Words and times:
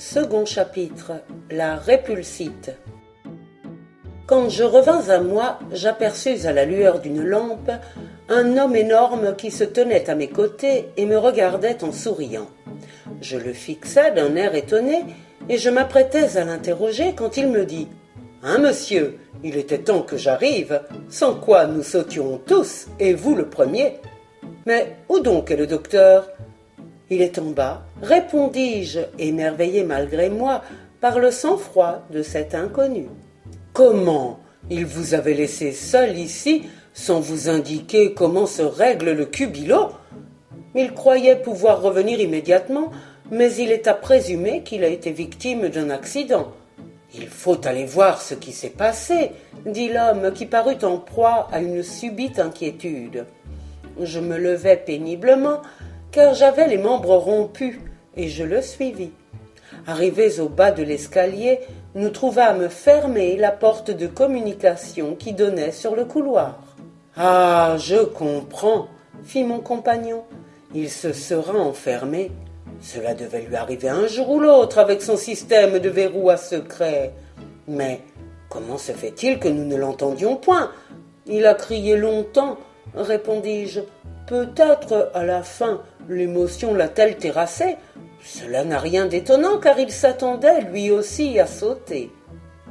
Second 0.00 0.46
chapitre 0.46 1.12
La 1.50 1.76
répulsite. 1.76 2.70
Quand 4.26 4.48
je 4.48 4.64
revins 4.64 5.10
à 5.10 5.20
moi, 5.20 5.58
j'aperçus 5.72 6.46
à 6.46 6.54
la 6.54 6.64
lueur 6.64 7.00
d'une 7.00 7.22
lampe 7.22 7.70
un 8.30 8.56
homme 8.56 8.76
énorme 8.76 9.36
qui 9.36 9.50
se 9.50 9.62
tenait 9.62 10.08
à 10.08 10.14
mes 10.14 10.30
côtés 10.30 10.86
et 10.96 11.04
me 11.04 11.18
regardait 11.18 11.84
en 11.84 11.92
souriant. 11.92 12.48
Je 13.20 13.36
le 13.36 13.52
fixai 13.52 14.10
d'un 14.12 14.36
air 14.36 14.54
étonné 14.54 15.04
et 15.50 15.58
je 15.58 15.68
m'apprêtais 15.68 16.38
à 16.38 16.46
l'interroger 16.46 17.14
quand 17.14 17.36
il 17.36 17.48
me 17.48 17.66
dit 17.66 17.88
Hein, 18.42 18.56
monsieur, 18.56 19.18
il 19.44 19.58
était 19.58 19.82
temps 19.82 20.00
que 20.00 20.16
j'arrive, 20.16 20.80
sans 21.10 21.34
quoi 21.34 21.66
nous 21.66 21.82
sautions 21.82 22.40
tous, 22.46 22.86
et 22.98 23.12
vous 23.12 23.36
le 23.36 23.50
premier. 23.50 24.00
Mais 24.64 24.96
où 25.10 25.20
donc 25.20 25.50
est 25.50 25.56
le 25.56 25.66
docteur? 25.66 26.26
Il 27.12 27.22
est 27.22 27.40
en 27.40 27.46
bas, 27.46 27.82
répondis-je, 28.02 29.00
émerveillé 29.18 29.82
malgré 29.82 30.30
moi 30.30 30.62
par 31.00 31.18
le 31.18 31.32
sang-froid 31.32 32.04
de 32.10 32.22
cet 32.22 32.54
inconnu. 32.54 33.08
Comment 33.72 34.38
Il 34.70 34.86
vous 34.86 35.14
avait 35.14 35.34
laissé 35.34 35.72
seul 35.72 36.16
ici 36.16 36.62
sans 36.94 37.18
vous 37.18 37.48
indiquer 37.48 38.14
comment 38.14 38.46
se 38.46 38.62
règle 38.62 39.10
le 39.10 39.26
cubilo? 39.26 39.88
Il 40.76 40.92
croyait 40.92 41.34
pouvoir 41.34 41.82
revenir 41.82 42.20
immédiatement, 42.20 42.92
mais 43.32 43.52
il 43.56 43.72
est 43.72 43.88
à 43.88 43.94
présumer 43.94 44.62
qu'il 44.62 44.84
a 44.84 44.88
été 44.88 45.10
victime 45.10 45.68
d'un 45.68 45.90
accident. 45.90 46.52
Il 47.12 47.26
faut 47.26 47.66
aller 47.66 47.86
voir 47.86 48.22
ce 48.22 48.34
qui 48.34 48.52
s'est 48.52 48.70
passé, 48.70 49.32
dit 49.66 49.88
l'homme 49.88 50.32
qui 50.32 50.46
parut 50.46 50.78
en 50.84 50.98
proie 50.98 51.48
à 51.50 51.60
une 51.60 51.82
subite 51.82 52.38
inquiétude. 52.38 53.26
Je 54.00 54.20
me 54.20 54.38
levai 54.38 54.76
péniblement, 54.76 55.60
car 56.12 56.34
j'avais 56.34 56.68
les 56.68 56.78
membres 56.78 57.16
rompus, 57.16 57.78
et 58.16 58.28
je 58.28 58.44
le 58.44 58.62
suivis. 58.62 59.12
Arrivés 59.86 60.40
au 60.40 60.48
bas 60.48 60.72
de 60.72 60.82
l'escalier, 60.82 61.60
nous 61.94 62.10
trouvâmes 62.10 62.68
fermée 62.68 63.36
la 63.36 63.50
porte 63.50 63.90
de 63.90 64.06
communication 64.06 65.14
qui 65.14 65.32
donnait 65.32 65.72
sur 65.72 65.96
le 65.96 66.04
couloir. 66.04 66.58
Ah. 67.16 67.76
Je 67.78 68.04
comprends, 68.04 68.88
fit 69.24 69.44
mon 69.44 69.60
compagnon. 69.60 70.24
Il 70.74 70.90
se 70.90 71.12
sera 71.12 71.54
enfermé. 71.54 72.30
Cela 72.80 73.14
devait 73.14 73.42
lui 73.42 73.56
arriver 73.56 73.88
un 73.88 74.06
jour 74.06 74.30
ou 74.30 74.40
l'autre 74.40 74.78
avec 74.78 75.02
son 75.02 75.16
système 75.16 75.78
de 75.78 75.88
verrou 75.88 76.30
à 76.30 76.36
secret. 76.36 77.12
Mais 77.68 78.00
comment 78.48 78.78
se 78.78 78.92
fait-il 78.92 79.38
que 79.38 79.48
nous 79.48 79.64
ne 79.64 79.76
l'entendions 79.76 80.36
point? 80.36 80.70
Il 81.26 81.46
a 81.46 81.54
crié 81.54 81.96
longtemps, 81.96 82.56
répondis-je. 82.94 83.80
Peut-être 84.26 85.10
à 85.12 85.24
la 85.24 85.42
fin 85.42 85.82
l'émotion 86.14 86.74
l'a-t-elle 86.74 87.16
terrassé 87.16 87.76
Cela 88.22 88.64
n'a 88.64 88.78
rien 88.78 89.06
d'étonnant 89.06 89.58
car 89.58 89.78
il 89.78 89.90
s'attendait 89.90 90.62
lui 90.62 90.90
aussi 90.90 91.38
à 91.38 91.46
sauter. 91.46 92.10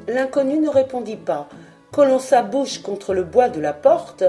L'inconnu 0.07 0.57
ne 0.57 0.69
répondit 0.69 1.17
pas, 1.17 1.47
collant 1.91 2.19
sa 2.19 2.41
bouche 2.41 2.81
contre 2.81 3.13
le 3.13 3.23
bois 3.23 3.49
de 3.49 3.61
la 3.61 3.73
porte, 3.73 4.23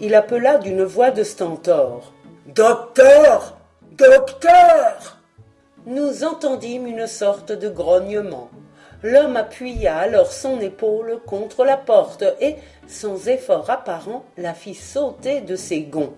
il 0.00 0.14
appela 0.14 0.58
d'une 0.58 0.84
voix 0.84 1.10
de 1.10 1.22
stentor. 1.22 2.12
Docteur. 2.46 3.56
Docteur. 3.92 5.18
Nous 5.86 6.24
entendîmes 6.24 6.86
une 6.86 7.06
sorte 7.06 7.52
de 7.52 7.68
grognement. 7.68 8.50
L'homme 9.02 9.36
appuya 9.36 9.96
alors 9.98 10.30
son 10.30 10.60
épaule 10.60 11.18
contre 11.26 11.64
la 11.64 11.76
porte 11.76 12.24
et, 12.40 12.56
sans 12.86 13.28
effort 13.28 13.68
apparent, 13.68 14.24
la 14.36 14.54
fit 14.54 14.74
sauter 14.74 15.40
de 15.40 15.56
ses 15.56 15.82
gonds. 15.82 16.14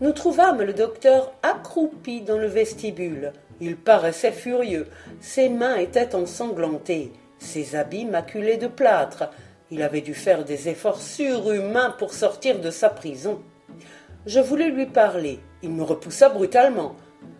Nous 0.00 0.12
trouvâmes 0.12 0.62
le 0.62 0.72
docteur 0.72 1.32
accroupi 1.42 2.22
dans 2.22 2.38
le 2.38 2.46
vestibule. 2.48 3.32
Il 3.60 3.76
paraissait 3.76 4.32
furieux. 4.32 4.88
Ses 5.20 5.48
mains 5.48 5.76
étaient 5.76 6.14
ensanglantées, 6.14 7.12
ses 7.38 7.76
habits 7.76 8.04
maculés 8.04 8.56
de 8.56 8.66
plâtre, 8.66 9.30
il 9.70 9.82
avait 9.82 10.02
dû 10.02 10.14
faire 10.14 10.44
des 10.44 10.68
efforts 10.68 11.00
surhumains 11.00 11.90
pour 11.98 12.12
sortir 12.12 12.60
de 12.60 12.70
sa 12.70 12.90
prison. 12.90 13.40
Je 14.26 14.38
voulus 14.38 14.70
lui 14.70 14.86
parler. 14.86 15.40
Il 15.62 15.70
me 15.70 15.82
repoussa 15.82 16.28
brutalement. 16.28 16.96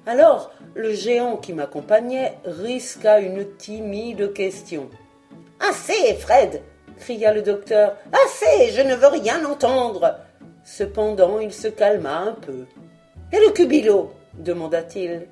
Alors, 0.07 0.51
le 0.75 0.93
géant 0.93 1.37
qui 1.37 1.53
m'accompagnait 1.53 2.39
risqua 2.45 3.21
une 3.21 3.57
timide 3.57 4.33
question. 4.33 4.89
Assez, 5.61 6.15
Fred 6.15 6.63
cria 6.99 7.33
le 7.33 7.43
docteur. 7.43 7.97
Assez, 8.13 8.71
je 8.73 8.81
ne 8.81 8.95
veux 8.95 9.09
rien 9.09 9.45
entendre. 9.45 10.17
Cependant, 10.65 11.39
il 11.39 11.53
se 11.53 11.69
calma 11.69 12.21
un 12.21 12.33
peu. 12.33 12.65
Et 13.33 13.37
le 13.37 13.53
cubilo 13.53 14.13
demanda-t-il. 14.39 15.29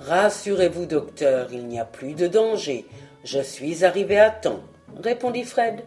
Rassurez-vous, 0.00 0.86
docteur, 0.86 1.48
il 1.52 1.66
n'y 1.66 1.80
a 1.80 1.84
plus 1.84 2.14
de 2.14 2.26
danger. 2.26 2.86
Je 3.24 3.40
suis 3.40 3.84
arrivé 3.84 4.18
à 4.18 4.30
temps, 4.30 4.60
répondit 5.02 5.44
Fred. 5.44 5.82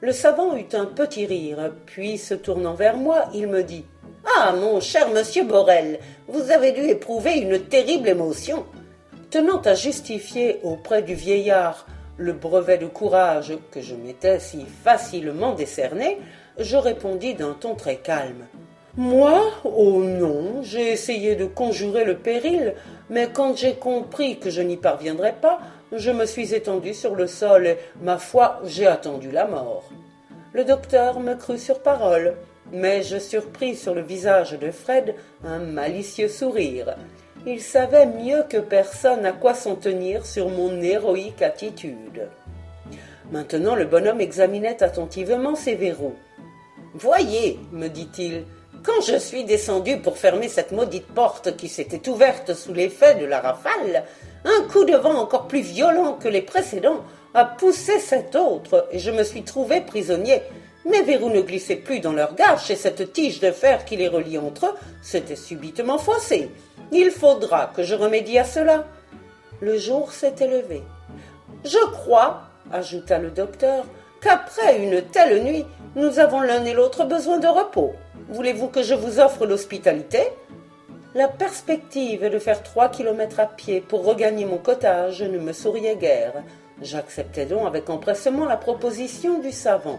Le 0.00 0.12
savant 0.12 0.56
eut 0.56 0.68
un 0.74 0.86
petit 0.86 1.26
rire, 1.26 1.72
puis 1.86 2.18
se 2.18 2.34
tournant 2.34 2.74
vers 2.74 2.96
moi, 2.96 3.26
il 3.34 3.46
me 3.46 3.62
dit 3.62 3.84
Ah, 4.36 4.52
mon 4.52 4.80
cher 4.80 5.10
monsieur 5.10 5.44
Borel, 5.44 5.98
vous 6.28 6.50
avez 6.50 6.72
dû 6.72 6.82
éprouver 6.82 7.38
une 7.38 7.60
terrible 7.60 8.08
émotion. 8.08 8.64
Tenant 9.30 9.60
à 9.60 9.74
justifier 9.74 10.60
auprès 10.62 11.02
du 11.02 11.14
vieillard 11.14 11.86
le 12.16 12.32
brevet 12.32 12.78
de 12.78 12.86
courage 12.86 13.52
que 13.70 13.80
je 13.80 13.94
m'étais 13.94 14.40
si 14.40 14.64
facilement 14.84 15.54
décerné, 15.54 16.18
je 16.58 16.76
répondis 16.76 17.34
d'un 17.34 17.52
ton 17.52 17.74
très 17.74 17.96
calme. 17.96 18.46
Moi 18.96 19.42
Oh 19.64 20.02
non, 20.02 20.62
j'ai 20.62 20.92
essayé 20.92 21.36
de 21.36 21.46
conjurer 21.46 22.04
le 22.04 22.16
péril, 22.16 22.74
mais 23.10 23.28
quand 23.32 23.56
j'ai 23.56 23.74
compris 23.74 24.38
que 24.38 24.50
je 24.50 24.60
n'y 24.60 24.76
parviendrais 24.76 25.36
pas, 25.40 25.60
je 25.92 26.10
me 26.10 26.26
suis 26.26 26.54
étendu 26.54 26.94
sur 26.94 27.14
le 27.14 27.26
sol 27.26 27.66
et, 27.66 27.78
ma 28.02 28.18
foi, 28.18 28.60
j'ai 28.64 28.86
attendu 28.86 29.30
la 29.30 29.46
mort. 29.46 29.84
Le 30.52 30.64
docteur 30.64 31.20
me 31.20 31.34
crut 31.34 31.58
sur 31.58 31.80
parole, 31.80 32.34
mais 32.72 33.02
je 33.02 33.18
surpris 33.18 33.76
sur 33.76 33.94
le 33.94 34.02
visage 34.02 34.58
de 34.58 34.70
Fred 34.70 35.14
un 35.44 35.58
malicieux 35.58 36.28
sourire. 36.28 36.96
Il 37.46 37.60
savait 37.60 38.06
mieux 38.06 38.42
que 38.48 38.58
personne 38.58 39.24
à 39.24 39.32
quoi 39.32 39.54
s'en 39.54 39.76
tenir 39.76 40.26
sur 40.26 40.48
mon 40.48 40.80
héroïque 40.82 41.40
attitude. 41.40 42.28
Maintenant 43.30 43.74
le 43.74 43.84
bonhomme 43.84 44.20
examinait 44.20 44.82
attentivement 44.82 45.54
ses 45.54 45.74
verrous. 45.74 46.16
Voyez, 46.94 47.58
me 47.72 47.88
dit-il, 47.88 48.44
quand 48.82 49.00
je 49.06 49.18
suis 49.18 49.44
descendu 49.44 49.98
pour 49.98 50.16
fermer 50.16 50.48
cette 50.48 50.72
maudite 50.72 51.06
porte 51.06 51.56
qui 51.56 51.68
s'était 51.68 52.08
ouverte 52.08 52.54
sous 52.54 52.72
l'effet 52.72 53.16
de 53.16 53.26
la 53.26 53.40
rafale, 53.40 54.04
un 54.44 54.68
coup 54.68 54.84
de 54.84 54.96
vent 54.96 55.18
encore 55.18 55.48
plus 55.48 55.60
violent 55.60 56.14
que 56.14 56.28
les 56.28 56.42
précédents 56.42 57.04
a 57.34 57.44
poussé 57.44 57.98
cet 57.98 58.36
autre, 58.36 58.88
et 58.90 58.98
je 58.98 59.10
me 59.10 59.24
suis 59.24 59.42
trouvé 59.42 59.80
prisonnier. 59.80 60.42
Mes 60.86 61.02
verrous 61.02 61.30
ne 61.30 61.42
glissaient 61.42 61.76
plus 61.76 62.00
dans 62.00 62.12
leur 62.12 62.34
gâche, 62.34 62.70
et 62.70 62.76
cette 62.76 63.12
tige 63.12 63.40
de 63.40 63.50
fer 63.50 63.84
qui 63.84 63.96
les 63.96 64.08
relie 64.08 64.38
entre 64.38 64.66
eux 64.66 64.74
s'était 65.02 65.36
subitement 65.36 65.98
faussée. 65.98 66.50
Il 66.92 67.10
faudra 67.10 67.70
que 67.76 67.82
je 67.82 67.94
remédie 67.94 68.38
à 68.38 68.44
cela. 68.44 68.86
Le 69.60 69.76
jour 69.76 70.12
s'était 70.12 70.46
levé. 70.48 70.82
Je 71.64 71.84
crois, 71.92 72.42
ajouta 72.72 73.18
le 73.18 73.30
docteur, 73.30 73.84
qu'après 74.20 74.78
une 74.78 75.02
telle 75.02 75.42
nuit, 75.42 75.64
nous 75.96 76.18
avons 76.18 76.40
l'un 76.40 76.64
et 76.64 76.74
l'autre 76.74 77.04
besoin 77.04 77.38
de 77.38 77.46
repos. 77.46 77.94
Voulez-vous 78.28 78.68
que 78.68 78.82
je 78.82 78.94
vous 78.94 79.20
offre 79.20 79.46
l'hospitalité? 79.46 80.20
La 81.14 81.28
perspective 81.28 82.28
de 82.28 82.38
faire 82.38 82.62
trois 82.62 82.90
kilomètres 82.90 83.40
à 83.40 83.46
pied 83.46 83.80
pour 83.80 84.04
regagner 84.04 84.44
mon 84.44 84.58
cottage 84.58 85.22
ne 85.22 85.38
me 85.38 85.52
souriait 85.52 85.96
guère. 85.96 86.34
J'acceptai 86.82 87.46
donc 87.46 87.66
avec 87.66 87.88
empressement 87.88 88.44
la 88.44 88.56
proposition 88.56 89.38
du 89.38 89.50
savant. 89.50 89.98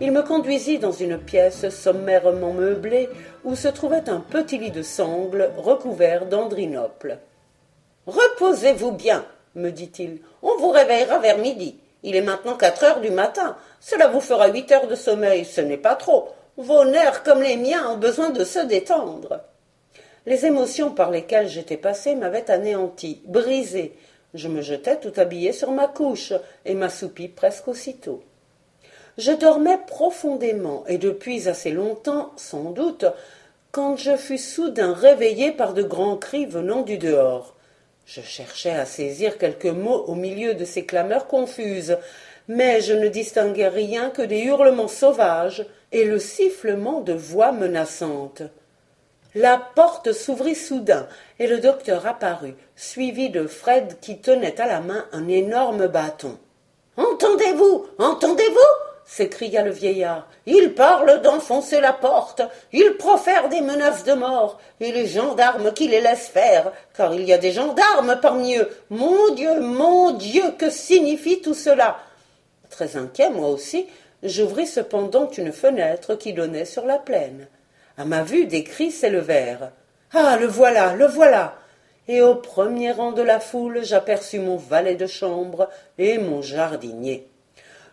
Il 0.00 0.12
me 0.12 0.22
conduisit 0.22 0.78
dans 0.78 0.92
une 0.92 1.16
pièce 1.16 1.70
sommairement 1.70 2.52
meublée 2.52 3.08
où 3.44 3.56
se 3.56 3.68
trouvait 3.68 4.08
un 4.10 4.20
petit 4.20 4.58
lit 4.58 4.70
de 4.70 4.82
sangle 4.82 5.50
recouvert 5.56 6.26
d'andrinople. 6.26 7.18
Reposez-vous 8.06 8.92
bien, 8.92 9.24
me 9.54 9.70
dit-il. 9.70 10.20
On 10.42 10.58
vous 10.58 10.70
réveillera 10.70 11.18
vers 11.18 11.38
midi. 11.38 11.78
Il 12.06 12.14
est 12.14 12.22
maintenant 12.22 12.56
quatre 12.56 12.84
heures 12.84 13.00
du 13.00 13.10
matin. 13.10 13.56
Cela 13.80 14.06
vous 14.06 14.20
fera 14.20 14.46
huit 14.46 14.70
heures 14.70 14.86
de 14.86 14.94
sommeil. 14.94 15.44
Ce 15.44 15.60
n'est 15.60 15.76
pas 15.76 15.96
trop. 15.96 16.28
Vos 16.56 16.84
nerfs 16.84 17.24
comme 17.24 17.42
les 17.42 17.56
miens 17.56 17.90
ont 17.90 17.96
besoin 17.96 18.30
de 18.30 18.44
se 18.44 18.60
détendre. 18.60 19.40
Les 20.24 20.46
émotions 20.46 20.92
par 20.92 21.10
lesquelles 21.10 21.48
j'étais 21.48 21.76
passé 21.76 22.14
m'avaient 22.14 22.48
anéanti, 22.48 23.22
brisé. 23.26 23.98
Je 24.34 24.46
me 24.46 24.62
jetai 24.62 25.00
tout 25.00 25.14
habillé 25.16 25.50
sur 25.50 25.72
ma 25.72 25.88
couche 25.88 26.32
et 26.64 26.74
m'assoupis 26.74 27.26
presque 27.26 27.66
aussitôt. 27.66 28.22
Je 29.18 29.32
dormais 29.32 29.78
profondément 29.88 30.84
et 30.86 30.98
depuis 30.98 31.48
assez 31.48 31.72
longtemps, 31.72 32.30
sans 32.36 32.70
doute, 32.70 33.04
quand 33.72 33.96
je 33.96 34.16
fus 34.16 34.38
soudain 34.38 34.92
réveillé 34.92 35.50
par 35.50 35.74
de 35.74 35.82
grands 35.82 36.16
cris 36.16 36.46
venant 36.46 36.82
du 36.82 36.98
dehors. 36.98 37.55
Je 38.06 38.20
cherchais 38.20 38.70
à 38.70 38.86
saisir 38.86 39.36
quelques 39.36 39.66
mots 39.66 40.04
au 40.06 40.14
milieu 40.14 40.54
de 40.54 40.64
ces 40.64 40.86
clameurs 40.86 41.26
confuses, 41.26 41.98
mais 42.46 42.80
je 42.80 42.92
ne 42.92 43.08
distinguais 43.08 43.66
rien 43.66 44.10
que 44.10 44.22
des 44.22 44.42
hurlements 44.42 44.86
sauvages 44.86 45.66
et 45.90 46.04
le 46.04 46.20
sifflement 46.20 47.00
de 47.00 47.12
voix 47.12 47.50
menaçantes. 47.50 48.42
La 49.34 49.58
porte 49.58 50.12
s'ouvrit 50.12 50.54
soudain, 50.54 51.08
et 51.40 51.48
le 51.48 51.58
docteur 51.58 52.06
apparut, 52.06 52.54
suivi 52.76 53.28
de 53.28 53.48
Fred 53.48 53.98
qui 54.00 54.18
tenait 54.18 54.60
à 54.60 54.68
la 54.68 54.80
main 54.80 55.04
un 55.10 55.26
énorme 55.26 55.88
bâton. 55.88 56.38
Entendez-vous? 56.96 57.86
Entendez-vous? 57.98 58.85
S'écria 59.06 59.62
le 59.62 59.70
vieillard. 59.70 60.28
Il 60.44 60.74
parle 60.74 61.22
d'enfoncer 61.22 61.80
la 61.80 61.92
porte, 61.92 62.42
il 62.72 62.96
profère 62.98 63.48
des 63.48 63.60
menaces 63.60 64.04
de 64.04 64.12
mort, 64.12 64.58
et 64.80 64.92
les 64.92 65.06
gendarmes 65.06 65.72
qui 65.72 65.88
les 65.88 66.00
laissent 66.00 66.28
faire, 66.28 66.72
car 66.96 67.14
il 67.14 67.22
y 67.22 67.32
a 67.32 67.38
des 67.38 67.52
gendarmes 67.52 68.18
parmi 68.20 68.56
eux. 68.56 68.68
Mon 68.90 69.32
Dieu, 69.34 69.60
mon 69.60 70.10
Dieu, 70.10 70.42
que 70.58 70.70
signifie 70.70 71.40
tout 71.40 71.54
cela? 71.54 71.98
Très 72.68 72.96
inquiet, 72.96 73.30
moi 73.30 73.48
aussi, 73.48 73.86
j'ouvris 74.22 74.66
cependant 74.66 75.30
une 75.30 75.52
fenêtre 75.52 76.16
qui 76.16 76.32
donnait 76.32 76.64
sur 76.64 76.84
la 76.84 76.98
plaine. 76.98 77.46
À 77.96 78.04
ma 78.04 78.22
vue, 78.22 78.46
des 78.46 78.64
cris 78.64 78.90
s'élevèrent. 78.90 79.70
Ah. 80.12 80.36
Le 80.38 80.46
voilà. 80.46 80.94
Le 80.94 81.06
voilà. 81.06 81.54
Et 82.08 82.22
au 82.22 82.34
premier 82.34 82.92
rang 82.92 83.12
de 83.12 83.22
la 83.22 83.40
foule 83.40 83.80
j'aperçus 83.82 84.38
mon 84.38 84.56
valet 84.56 84.94
de 84.94 85.06
chambre 85.06 85.68
et 85.98 86.18
mon 86.18 86.42
jardinier. 86.42 87.28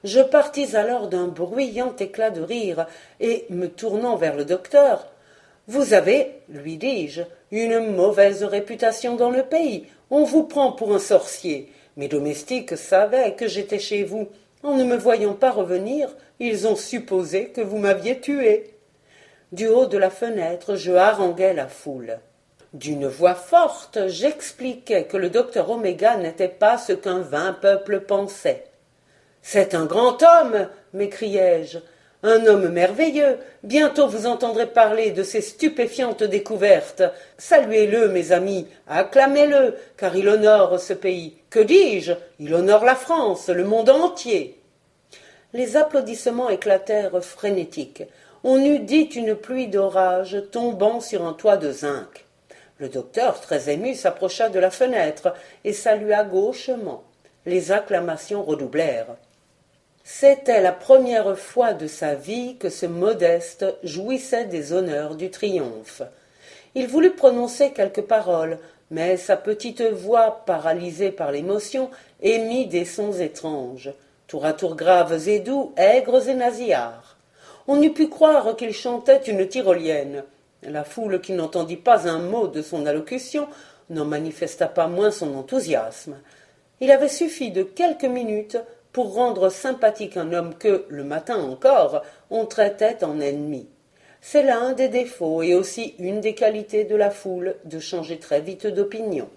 Je 0.04 0.20
partis 0.20 0.76
alors 0.76 1.08
d'un 1.08 1.28
bruyant 1.28 1.96
éclat 1.98 2.30
de 2.30 2.42
rire, 2.42 2.88
et, 3.22 3.46
me 3.50 3.68
tournant 3.68 4.18
vers 4.18 4.36
le 4.36 4.46
docteur, 4.46 5.08
Vous 5.68 5.94
avez, 5.94 6.42
lui 6.50 6.76
dis-je, 6.76 7.22
une 7.52 7.96
mauvaise 7.96 8.44
réputation 8.44 9.16
dans 9.16 9.30
le 9.30 9.44
pays. 9.44 9.88
On 10.10 10.26
vous 10.26 10.44
prend 10.44 10.74
pour 10.74 10.94
un 10.94 11.00
sorcier. 11.00 11.72
Mes 11.96 12.10
domestiques 12.10 12.76
savaient 12.76 13.36
que 13.36 13.48
j'étais 13.48 13.80
chez 13.80 14.04
vous. 14.04 14.28
En 14.62 14.76
ne 14.76 14.84
me 14.84 14.98
voyant 14.98 15.36
pas 15.36 15.52
revenir, 15.52 16.10
ils 16.40 16.68
ont 16.68 16.76
supposé 16.76 17.50
que 17.50 17.62
vous 17.62 17.78
m'aviez 17.78 18.20
tué. 18.20 18.74
Du 19.54 19.68
haut 19.68 19.86
de 19.86 19.98
la 19.98 20.10
fenêtre, 20.10 20.76
je 20.76 20.92
haranguais 20.92 21.54
la 21.54 21.68
foule. 21.68 22.20
D'une 22.74 23.08
voix 23.08 23.36
forte, 23.36 24.08
j'expliquais 24.08 25.06
que 25.06 25.16
le 25.16 25.30
docteur 25.30 25.70
Oméga 25.70 26.18
n'était 26.18 26.50
pas 26.50 26.78
ce 26.78 26.92
qu'un 26.92 27.20
vain 27.20 27.54
peuple 27.54 28.02
pensait. 28.02 28.66
C'est 29.46 29.76
un 29.76 29.86
grand 29.86 30.24
homme, 30.24 30.70
m'écriai-je, 30.94 31.78
un 32.24 32.46
homme 32.48 32.70
merveilleux. 32.70 33.38
Bientôt 33.62 34.08
vous 34.08 34.26
entendrez 34.26 34.68
parler 34.68 35.12
de 35.12 35.22
ses 35.22 35.42
stupéfiantes 35.42 36.24
découvertes. 36.24 37.04
Saluez-le, 37.38 38.08
mes 38.08 38.32
amis, 38.32 38.68
acclamez-le, 38.88 39.76
car 39.98 40.16
il 40.16 40.30
honore 40.30 40.80
ce 40.80 40.94
pays. 40.94 41.36
Que 41.50 41.60
dis-je? 41.60 42.14
Il 42.40 42.56
honore 42.56 42.86
la 42.86 42.96
France, 42.96 43.50
le 43.50 43.66
monde 43.66 43.90
entier. 43.90 44.60
Les 45.52 45.76
applaudissements 45.76 46.50
éclatèrent 46.50 47.22
frénétiques. 47.22 48.04
On 48.46 48.64
eût 48.64 48.80
dit 48.80 49.04
une 49.04 49.36
pluie 49.36 49.68
d'orage 49.68 50.38
tombant 50.52 51.02
sur 51.02 51.28
un 51.28 51.34
toit 51.34 51.58
de 51.58 51.72
zinc. 51.72 52.26
Le 52.80 52.88
docteur, 52.88 53.40
très 53.42 53.70
ému, 53.70 53.94
s'approcha 53.94 54.48
de 54.48 54.60
la 54.60 54.72
fenêtre 54.72 55.34
et 55.66 55.74
salua 55.74 56.24
gauchement. 56.24 57.04
Les 57.46 57.74
acclamations 57.74 58.42
redoublèrent. 58.42 59.16
C'était 60.06 60.60
la 60.60 60.74
première 60.74 61.38
fois 61.40 61.74
de 61.74 61.88
sa 61.88 62.14
vie 62.14 62.58
que 62.58 62.70
ce 62.70 62.86
modeste 62.86 63.66
jouissait 63.84 64.44
des 64.44 64.74
honneurs 64.74 65.16
du 65.16 65.32
triomphe. 65.32 66.02
Il 66.76 66.88
voulut 66.88 67.12
prononcer 67.12 67.72
quelques 67.72 68.02
paroles, 68.02 68.60
mais 68.92 69.16
sa 69.16 69.38
petite 69.38 69.82
voix, 69.82 70.44
paralysée 70.46 71.12
par 71.12 71.32
l'émotion, 71.32 71.90
émit 72.22 72.68
des 72.68 72.84
sons 72.84 73.14
étranges, 73.14 73.92
tour 74.28 74.46
à 74.46 74.52
tour 74.52 74.76
graves 74.76 75.30
et 75.30 75.40
doux, 75.40 75.72
aigres 75.78 76.28
et 76.28 76.34
nasillards. 76.34 77.16
On 77.68 77.82
eût 77.82 77.94
pu 77.94 78.10
croire 78.10 78.58
qu'il 78.58 78.74
chantait 78.74 79.22
une 79.28 79.48
tyrolienne. 79.48 80.26
La 80.64 80.84
foule 80.84 81.22
qui 81.22 81.32
n'entendit 81.32 81.78
pas 81.78 82.10
un 82.10 82.20
mot 82.20 82.48
de 82.48 82.62
son 82.62 82.86
allocution 82.86 83.48
n'en 83.90 84.06
manifesta 84.06 84.68
pas 84.68 84.88
moins 84.88 85.12
son 85.12 85.34
enthousiasme. 85.36 86.18
Il 86.82 86.92
avait 86.92 87.08
suffi 87.08 87.52
de 87.52 87.64
quelques 87.64 88.04
minutes 88.04 88.58
pour 88.94 89.16
rendre 89.16 89.50
sympathique 89.50 90.16
un 90.16 90.32
homme 90.32 90.56
que, 90.56 90.86
le 90.88 91.04
matin 91.04 91.38
encore, 91.44 92.04
on 92.30 92.46
traitait 92.46 93.04
en 93.04 93.20
ennemi. 93.20 93.68
C'est 94.22 94.44
là 94.44 94.60
un 94.60 94.72
des 94.72 94.88
défauts 94.88 95.42
et 95.42 95.54
aussi 95.54 95.96
une 96.00 96.22
des 96.22 96.36
qualités 96.36 96.86
de 96.86 96.96
la 96.96 97.10
foule 97.10 97.56
de 97.66 97.80
changer 97.80 98.20
très 98.20 98.40
vite 98.40 98.68
d'opinion. 98.68 99.28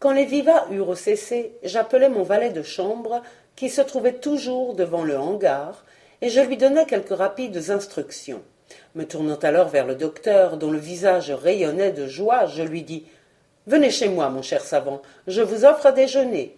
Quand 0.00 0.12
les 0.12 0.24
vivats 0.24 0.66
eurent 0.72 0.96
cessé, 0.96 1.52
j'appelai 1.62 2.08
mon 2.08 2.22
valet 2.22 2.50
de 2.50 2.62
chambre, 2.62 3.22
qui 3.54 3.68
se 3.68 3.80
trouvait 3.80 4.14
toujours 4.14 4.74
devant 4.74 5.04
le 5.04 5.18
hangar, 5.18 5.84
et 6.20 6.30
je 6.30 6.40
lui 6.40 6.56
donnai 6.56 6.84
quelques 6.86 7.16
rapides 7.16 7.70
instructions. 7.70 8.42
Me 8.94 9.04
tournant 9.04 9.38
alors 9.42 9.68
vers 9.68 9.86
le 9.86 9.94
docteur, 9.94 10.56
dont 10.56 10.70
le 10.70 10.78
visage 10.78 11.30
rayonnait 11.30 11.92
de 11.92 12.06
joie, 12.06 12.46
je 12.46 12.62
lui 12.62 12.82
dis 12.82 13.06
Venez 13.66 13.90
chez 13.90 14.08
moi, 14.08 14.28
mon 14.30 14.42
cher 14.42 14.62
savant, 14.62 15.02
je 15.26 15.42
vous 15.42 15.64
offre 15.64 15.86
à 15.86 15.92
déjeuner. 15.92 16.55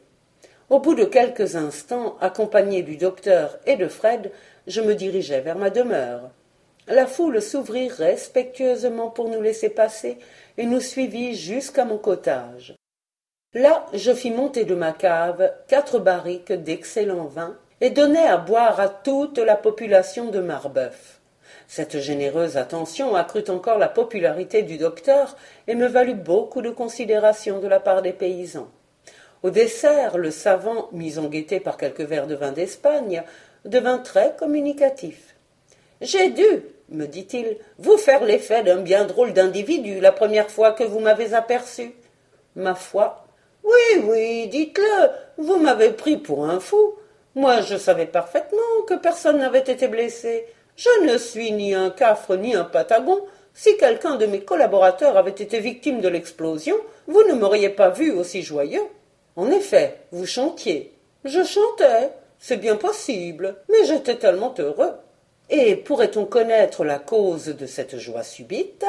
Au 0.71 0.81
bout 0.81 0.95
de 0.95 1.05
quelques 1.05 1.57
instants, 1.57 2.19
accompagné 2.21 2.83
du 2.83 2.99
docteur 2.99 3.59
et 3.65 3.77
de 3.77 3.89
Fred, 3.89 4.31
je 4.67 4.83
me 4.83 4.95
dirigeai 4.95 5.41
vers 5.41 5.57
ma 5.57 5.71
demeure. 5.71 6.31
La 6.89 7.07
foule 7.07 7.41
s'ouvrit 7.41 7.89
respectueusement 7.89 9.09
pour 9.09 9.31
nous 9.31 9.41
laisser 9.41 9.71
passer 9.71 10.19
et 10.59 10.67
nous 10.67 10.81
suivit 10.81 11.35
jusqu'à 11.35 11.87
mon 11.87 11.97
cottage. 11.97 12.77
Là, 13.55 13.87
je 13.95 14.13
fis 14.13 14.31
monter 14.31 14.67
de 14.67 14.75
ma 14.75 14.93
cave 14.93 15.51
quatre 15.69 15.99
barriques 15.99 16.53
d'excellent 16.53 17.25
vin 17.25 17.57
et 17.81 17.89
donnai 17.89 18.27
à 18.27 18.37
boire 18.37 18.79
à 18.79 18.91
toute 18.91 19.39
la 19.39 19.57
population 19.57 20.27
de 20.27 20.41
Marbeuf. 20.41 21.21
Cette 21.67 21.99
généreuse 21.99 22.59
attention 22.59 23.15
accrut 23.15 23.49
encore 23.49 23.79
la 23.79 23.89
popularité 23.89 24.63
du 24.63 24.77
docteur 24.77 25.35
et 25.67 25.75
me 25.75 25.87
valut 25.87 26.15
beaucoup 26.15 26.61
de 26.61 26.71
considération 26.71 27.59
de 27.59 27.69
la 27.69 27.81
part 27.81 28.03
des 28.03 28.13
paysans. 28.13 28.69
Au 29.43 29.51
dessert, 29.51 30.19
le 30.19 30.31
savant, 30.31 30.89
mis 30.93 31.19
en 31.19 31.29
gaieté 31.29 31.61
par 31.61 31.77
quelques 31.77 32.01
verres 32.01 32.27
de 32.27 32.35
vin 32.35 32.53
d'Espagne, 32.53 33.23
devint 33.65 33.99
très 33.99 34.35
communicatif. 34.37 35.37
J'ai 36.01 36.31
dû, 36.31 36.63
me 36.91 37.07
dit-il, 37.07 37.57
vous 37.79 37.97
faire 37.97 38.25
l'effet 38.25 38.63
d'un 38.63 38.81
bien 38.81 39.05
drôle 39.05 39.33
d'individu 39.33 40.01
la 40.01 40.13
première 40.13 40.51
fois 40.51 40.73
que 40.73 40.85
vous 40.85 41.01
m'avez 41.01 41.35
aperçu. 41.35 41.93
Ma 42.57 42.75
foi. 42.75 43.25
Oui, 43.63 44.03
oui, 44.05 44.49
dites-le, 44.49 45.11
vous 45.37 45.57
m'avez 45.57 45.91
pris 45.91 46.17
pour 46.17 46.45
un 46.45 46.59
fou. 46.61 46.95
Moi, 47.35 47.61
je 47.61 47.77
savais 47.77 48.07
parfaitement 48.07 48.59
que 48.89 48.95
personne 48.95 49.39
n'avait 49.39 49.59
été 49.59 49.87
blessé. 49.87 50.47
Je 50.77 51.05
ne 51.05 51.19
suis 51.19 51.53
ni 51.53 51.75
un 51.75 51.91
cafre 51.91 52.37
ni 52.37 52.55
un 52.55 52.65
patagon. 52.65 53.21
Si 53.55 53.77
quelqu'un 53.77 54.17
de 54.17 54.27
mes 54.27 54.41
collaborateurs 54.41 55.17
avait 55.17 55.31
été 55.31 55.61
victime 55.61 56.01
de 56.01 56.09
l'explosion, 56.09 56.77
vous 57.07 57.23
ne 57.25 57.35
m'auriez 57.35 57.71
pas 57.71 57.91
vu 57.91 58.13
aussi 58.13 58.43
joyeux. 58.43 58.87
En 59.39 59.53
effet, 59.53 60.01
vous 60.11 60.27
chantiez. 60.27 60.93
Je 61.25 61.45
chantais, 61.45 62.11
c'est 62.41 62.57
bien 62.57 62.75
possible, 62.75 63.55
mais 63.69 63.85
j'étais 63.85 64.17
tellement 64.17 64.53
heureux. 64.59 64.95
Et 65.49 65.77
pourrait-on 65.77 66.25
connaître 66.25 66.85
la 66.85 66.99
cause 66.99 67.45
de 67.45 67.67
cette 67.67 67.99
joie 67.99 68.25
subite? 68.25 68.85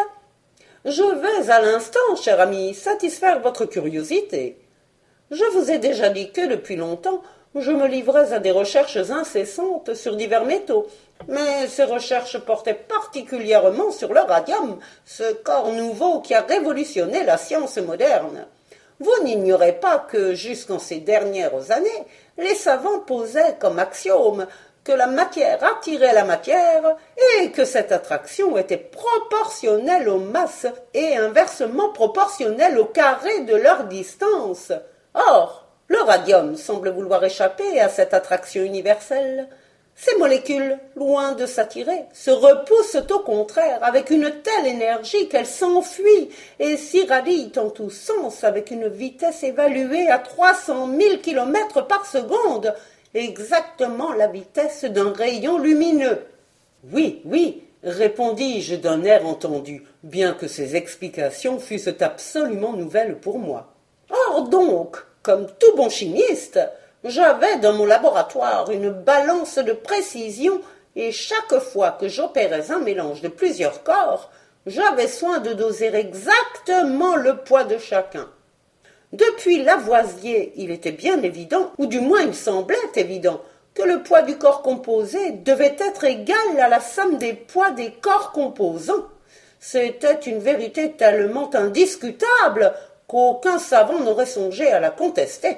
Je 0.85 1.03
vais 1.03 1.51
à 1.51 1.61
l'instant, 1.61 2.15
cher 2.19 2.41
ami, 2.41 2.73
satisfaire 2.73 3.41
votre 3.41 3.65
curiosité. 3.65 4.57
Je 5.29 5.45
vous 5.53 5.69
ai 5.69 5.77
déjà 5.77 6.09
dit 6.09 6.31
que 6.31 6.47
depuis 6.47 6.77
longtemps 6.77 7.21
je 7.53 7.69
me 7.69 7.87
livrais 7.87 8.33
à 8.33 8.39
des 8.39 8.51
recherches 8.51 8.97
incessantes 8.97 9.93
sur 9.93 10.15
divers 10.15 10.45
métaux, 10.45 10.87
mais 11.27 11.67
ces 11.67 11.83
recherches 11.83 12.39
portaient 12.39 12.73
particulièrement 12.73 13.91
sur 13.91 14.13
le 14.15 14.21
radium, 14.21 14.79
ce 15.05 15.31
corps 15.31 15.71
nouveau 15.71 16.21
qui 16.21 16.33
a 16.33 16.41
révolutionné 16.41 17.23
la 17.23 17.37
science 17.37 17.77
moderne. 17.77 18.47
Vous 18.99 19.23
n'ignorez 19.23 19.73
pas 19.73 19.97
que, 19.97 20.33
jusqu'en 20.33 20.79
ces 20.79 20.99
dernières 20.99 21.71
années, 21.71 22.05
les 22.37 22.55
savants 22.55 22.99
posaient 22.99 23.55
comme 23.59 23.79
axiome 23.79 24.45
que 24.83 24.91
la 24.91 25.07
matière 25.07 25.63
attirait 25.63 26.13
la 26.13 26.25
matière 26.25 26.95
et 27.39 27.51
que 27.51 27.63
cette 27.63 27.91
attraction 27.91 28.57
était 28.57 28.77
proportionnelle 28.77 30.09
aux 30.09 30.19
masses 30.19 30.67
et 30.93 31.15
inversement 31.15 31.89
proportionnelle 31.89 32.79
au 32.79 32.85
carré 32.85 33.41
de 33.41 33.55
leur 33.55 33.85
distance. 33.85 34.71
Or, 35.13 35.67
le 35.87 36.01
radium 36.01 36.55
semble 36.55 36.89
vouloir 36.89 37.23
échapper 37.23 37.79
à 37.79 37.89
cette 37.89 38.13
attraction 38.13 38.63
universelle. 38.63 39.47
Ces 40.01 40.15
molécules, 40.15 40.77
loin 40.95 41.33
de 41.33 41.45
s'attirer, 41.45 42.05
se 42.13 42.31
repoussent 42.31 43.03
au 43.11 43.19
contraire 43.19 43.79
avec 43.81 44.11
une 44.11 44.31
telle 44.31 44.65
énergie 44.65 45.27
qu'elles 45.27 45.45
s'enfuient 45.45 46.29
et 46.57 46.77
s'irradient 46.77 47.51
en 47.57 47.69
tous 47.69 47.89
sens 47.89 48.45
avec 48.45 48.71
une 48.71 48.87
vitesse 48.87 49.43
évaluée 49.43 50.07
à 50.07 50.17
trois 50.17 50.53
cent 50.53 50.87
mille 50.87 51.19
kilomètres 51.19 51.85
par 51.85 52.05
seconde, 52.05 52.73
exactement 53.13 54.13
la 54.13 54.27
vitesse 54.27 54.85
d'un 54.85 55.11
rayon 55.11 55.57
lumineux. 55.57 56.19
Oui, 56.93 57.21
oui, 57.25 57.61
répondis-je 57.83 58.75
d'un 58.75 59.03
air 59.03 59.27
entendu, 59.27 59.83
bien 60.03 60.31
que 60.31 60.47
ces 60.47 60.77
explications 60.77 61.59
fussent 61.59 61.93
absolument 61.99 62.71
nouvelles 62.71 63.17
pour 63.17 63.37
moi. 63.37 63.73
Or 64.29 64.47
donc, 64.47 64.95
comme 65.23 65.47
tout 65.59 65.75
bon 65.75 65.89
chimiste, 65.89 66.57
j'avais 67.03 67.57
dans 67.59 67.73
mon 67.73 67.85
laboratoire 67.85 68.71
une 68.71 68.89
balance 68.89 69.57
de 69.57 69.73
précision 69.73 70.61
et 70.95 71.11
chaque 71.11 71.59
fois 71.59 71.91
que 71.91 72.07
j'opérais 72.07 72.71
un 72.71 72.79
mélange 72.79 73.21
de 73.21 73.27
plusieurs 73.29 73.83
corps, 73.83 74.29
J'avais 74.65 75.07
soin 75.07 75.39
de 75.39 75.53
doser 75.53 75.87
exactement 75.95 77.15
le 77.15 77.37
poids 77.37 77.63
de 77.63 77.77
chacun. 77.77 78.29
Depuis 79.13 79.63
Lavoisier, 79.63 80.53
il 80.57 80.69
était 80.69 80.91
bien 80.91 81.23
évident, 81.23 81.71
ou 81.77 81.85
du 81.85 82.01
moins 82.01 82.21
il 82.21 82.35
semblait 82.35 82.77
évident, 82.95 83.41
que 83.73 83.83
le 83.83 84.03
poids 84.03 84.21
du 84.21 84.37
corps 84.37 84.61
composé 84.61 85.31
devait 85.31 85.77
être 85.79 86.03
égal 86.03 86.59
à 86.59 86.67
la 86.67 86.81
somme 86.81 87.17
des 87.17 87.33
poids 87.33 87.71
des 87.71 87.91
corps 87.93 88.31
composants. 88.31 89.07
C'était 89.59 90.19
une 90.19 90.39
vérité 90.39 90.91
tellement 90.91 91.49
indiscutable 91.55 92.73
qu'aucun 93.07 93.57
savant 93.57 93.99
n'aurait 93.99 94.25
songé 94.25 94.67
à 94.71 94.79
la 94.79 94.91
contester. 94.91 95.57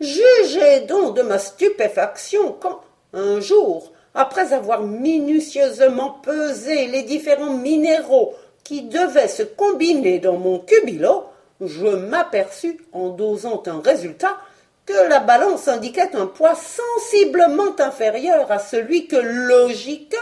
Jugez 0.00 0.80
donc 0.88 1.16
de 1.16 1.22
ma 1.22 1.38
stupéfaction 1.38 2.56
quand, 2.58 2.80
un 3.12 3.40
jour, 3.40 3.92
après 4.14 4.52
avoir 4.52 4.82
minutieusement 4.82 6.10
pesé 6.22 6.86
les 6.86 7.02
différents 7.02 7.54
minéraux 7.54 8.34
qui 8.64 8.82
devaient 8.82 9.28
se 9.28 9.42
combiner 9.42 10.18
dans 10.18 10.36
mon 10.36 10.58
cubilo, 10.58 11.26
je 11.60 11.86
m'aperçus, 11.86 12.80
en 12.92 13.10
dosant 13.10 13.62
un 13.66 13.80
résultat, 13.80 14.38
que 14.86 15.08
la 15.08 15.20
balance 15.20 15.68
indiquait 15.68 16.16
un 16.16 16.26
poids 16.26 16.54
sensiblement 16.54 17.78
inférieur 17.78 18.50
à 18.50 18.58
celui 18.58 19.06
que 19.06 19.16
logiquement, 19.16 20.18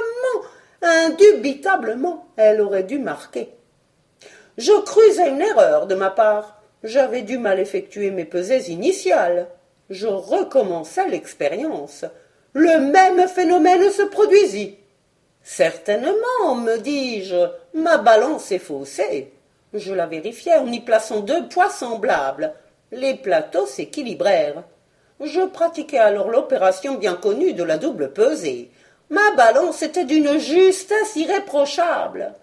indubitablement, 0.83 2.27
elle 2.37 2.61
aurait 2.61 2.83
dû 2.83 2.99
marquer. 2.99 3.51
Je 4.57 4.73
crus 4.83 5.21
à 5.21 5.29
une 5.29 5.41
erreur 5.41 5.87
de 5.87 5.95
ma 5.95 6.11
part. 6.11 6.61
J'avais 6.83 7.23
dû 7.23 7.39
mal 7.39 7.61
effectuer 7.61 8.11
mes 8.11 8.25
pesées 8.25 8.71
initiales. 8.71 9.49
Je 9.91 10.07
recommençai 10.07 11.09
l'expérience. 11.09 12.05
Le 12.53 12.79
même 12.91 13.27
phénomène 13.29 13.91
se 13.91 14.03
produisit. 14.03 14.77
Certainement, 15.43 16.55
me 16.57 16.79
dis-je, 16.79 17.49
ma 17.75 17.97
balance 17.97 18.53
est 18.53 18.59
faussée. 18.59 19.33
Je 19.73 19.95
la 19.95 20.07
vérifiai 20.07 20.55
en 20.55 20.67
y 20.67 20.81
plaçant 20.81 21.21
deux 21.21 21.49
poids 21.49 21.71
semblables. 21.71 22.53
Les 22.93 23.15
plateaux 23.15 23.67
s'équilibrèrent. 23.67 24.65
Je 25.21 25.41
pratiquai 25.41 25.99
alors 25.99 26.31
l'opération 26.31 26.95
bien 26.95 27.15
connue 27.15 27.53
de 27.53 27.65
la 27.65 27.79
double 27.79 28.13
pesée. 28.13 28.71
Ma 29.11 29.31
balance 29.37 29.83
était 29.83 30.05
d'une 30.05 30.39
justesse 30.39 31.17
irréprochable. 31.17 32.35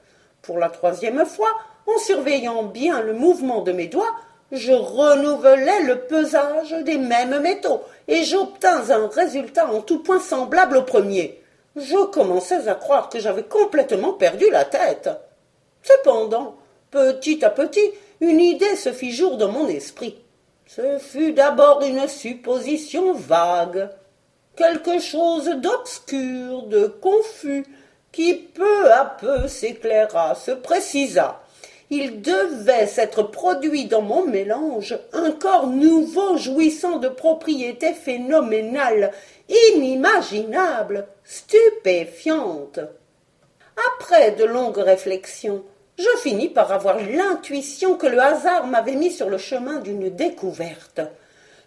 Pour 0.42 0.58
la 0.58 0.70
troisième 0.70 1.26
fois, 1.26 1.54
en 1.88 1.98
surveillant 2.00 2.64
bien 2.64 3.02
le 3.02 3.14
mouvement 3.14 3.62
de 3.62 3.72
mes 3.72 3.88
doigts, 3.88 4.16
je 4.52 4.72
renouvelai 4.72 5.84
le 5.84 6.02
pesage 6.02 6.72
des 6.84 6.98
mêmes 6.98 7.40
métaux, 7.40 7.82
et 8.08 8.24
j'obtins 8.24 8.90
un 8.90 9.08
résultat 9.08 9.68
en 9.68 9.82
tout 9.82 10.00
point 10.00 10.20
semblable 10.20 10.78
au 10.78 10.84
premier. 10.84 11.42
Je 11.76 12.06
commençais 12.06 12.68
à 12.68 12.76
croire 12.76 13.10
que 13.10 13.20
j'avais 13.20 13.44
complètement 13.44 14.14
perdu 14.14 14.46
la 14.52 14.64
tête. 14.64 15.10
Cependant, 15.84 16.56
petit 16.92 17.44
à 17.44 17.50
petit, 17.50 17.92
une 18.22 18.40
idée 18.40 18.76
se 18.76 18.94
fit 18.94 19.12
jour 19.12 19.38
dans 19.38 19.52
mon 19.52 19.68
esprit. 19.68 20.18
Ce 20.68 20.98
fut 21.00 21.34
d'abord 21.34 21.82
une 21.84 22.08
supposition 22.08 23.14
vague, 23.14 23.90
quelque 24.56 25.00
chose 25.00 25.50
d'obscur, 25.50 26.64
de 26.64 26.88
confus, 26.88 27.66
qui 28.12 28.34
peu 28.34 28.92
à 28.92 29.06
peu 29.06 29.48
s'éclaira, 29.48 30.36
se 30.36 30.52
précisa. 30.52 31.42
Il 31.90 32.22
devait 32.22 32.88
s'être 32.88 33.24
produit 33.24 33.86
dans 33.86 34.02
mon 34.02 34.26
mélange 34.26 34.98
un 35.14 35.32
corps 35.32 35.68
nouveau 35.68 36.36
jouissant 36.38 36.98
de 36.98 37.10
propriétés 37.10 37.94
phénoménales, 37.94 39.12
inimaginables, 39.48 41.08
stupéfiantes. 41.24 42.80
Après 43.94 44.32
de 44.32 44.46
longues 44.46 44.78
réflexions, 44.78 45.64
je 45.98 46.18
finis 46.22 46.50
par 46.50 46.72
avoir 46.72 46.98
l'intuition 47.00 47.96
que 47.96 48.08
le 48.08 48.20
hasard 48.20 48.68
m'avait 48.68 48.96
mis 48.96 49.12
sur 49.12 49.30
le 49.30 49.38
chemin 49.38 49.80
d'une 49.80 50.10
découverte. 50.10 51.02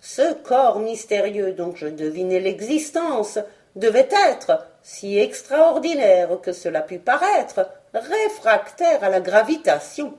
Ce 0.01 0.35
corps 0.35 0.81
mystérieux 0.81 1.53
dont 1.53 1.75
je 1.75 1.87
devinais 1.87 2.41
l'existence 2.41 3.39
devait 3.77 4.09
être, 4.31 4.67
si 4.83 5.19
extraordinaire 5.19 6.41
que 6.43 6.53
cela 6.53 6.83
pût 6.83 6.99
paraître, 6.99 7.69
réfractaire 7.99 9.02
à 9.02 9.09
la 9.09 9.21
gravitation. 9.21 10.14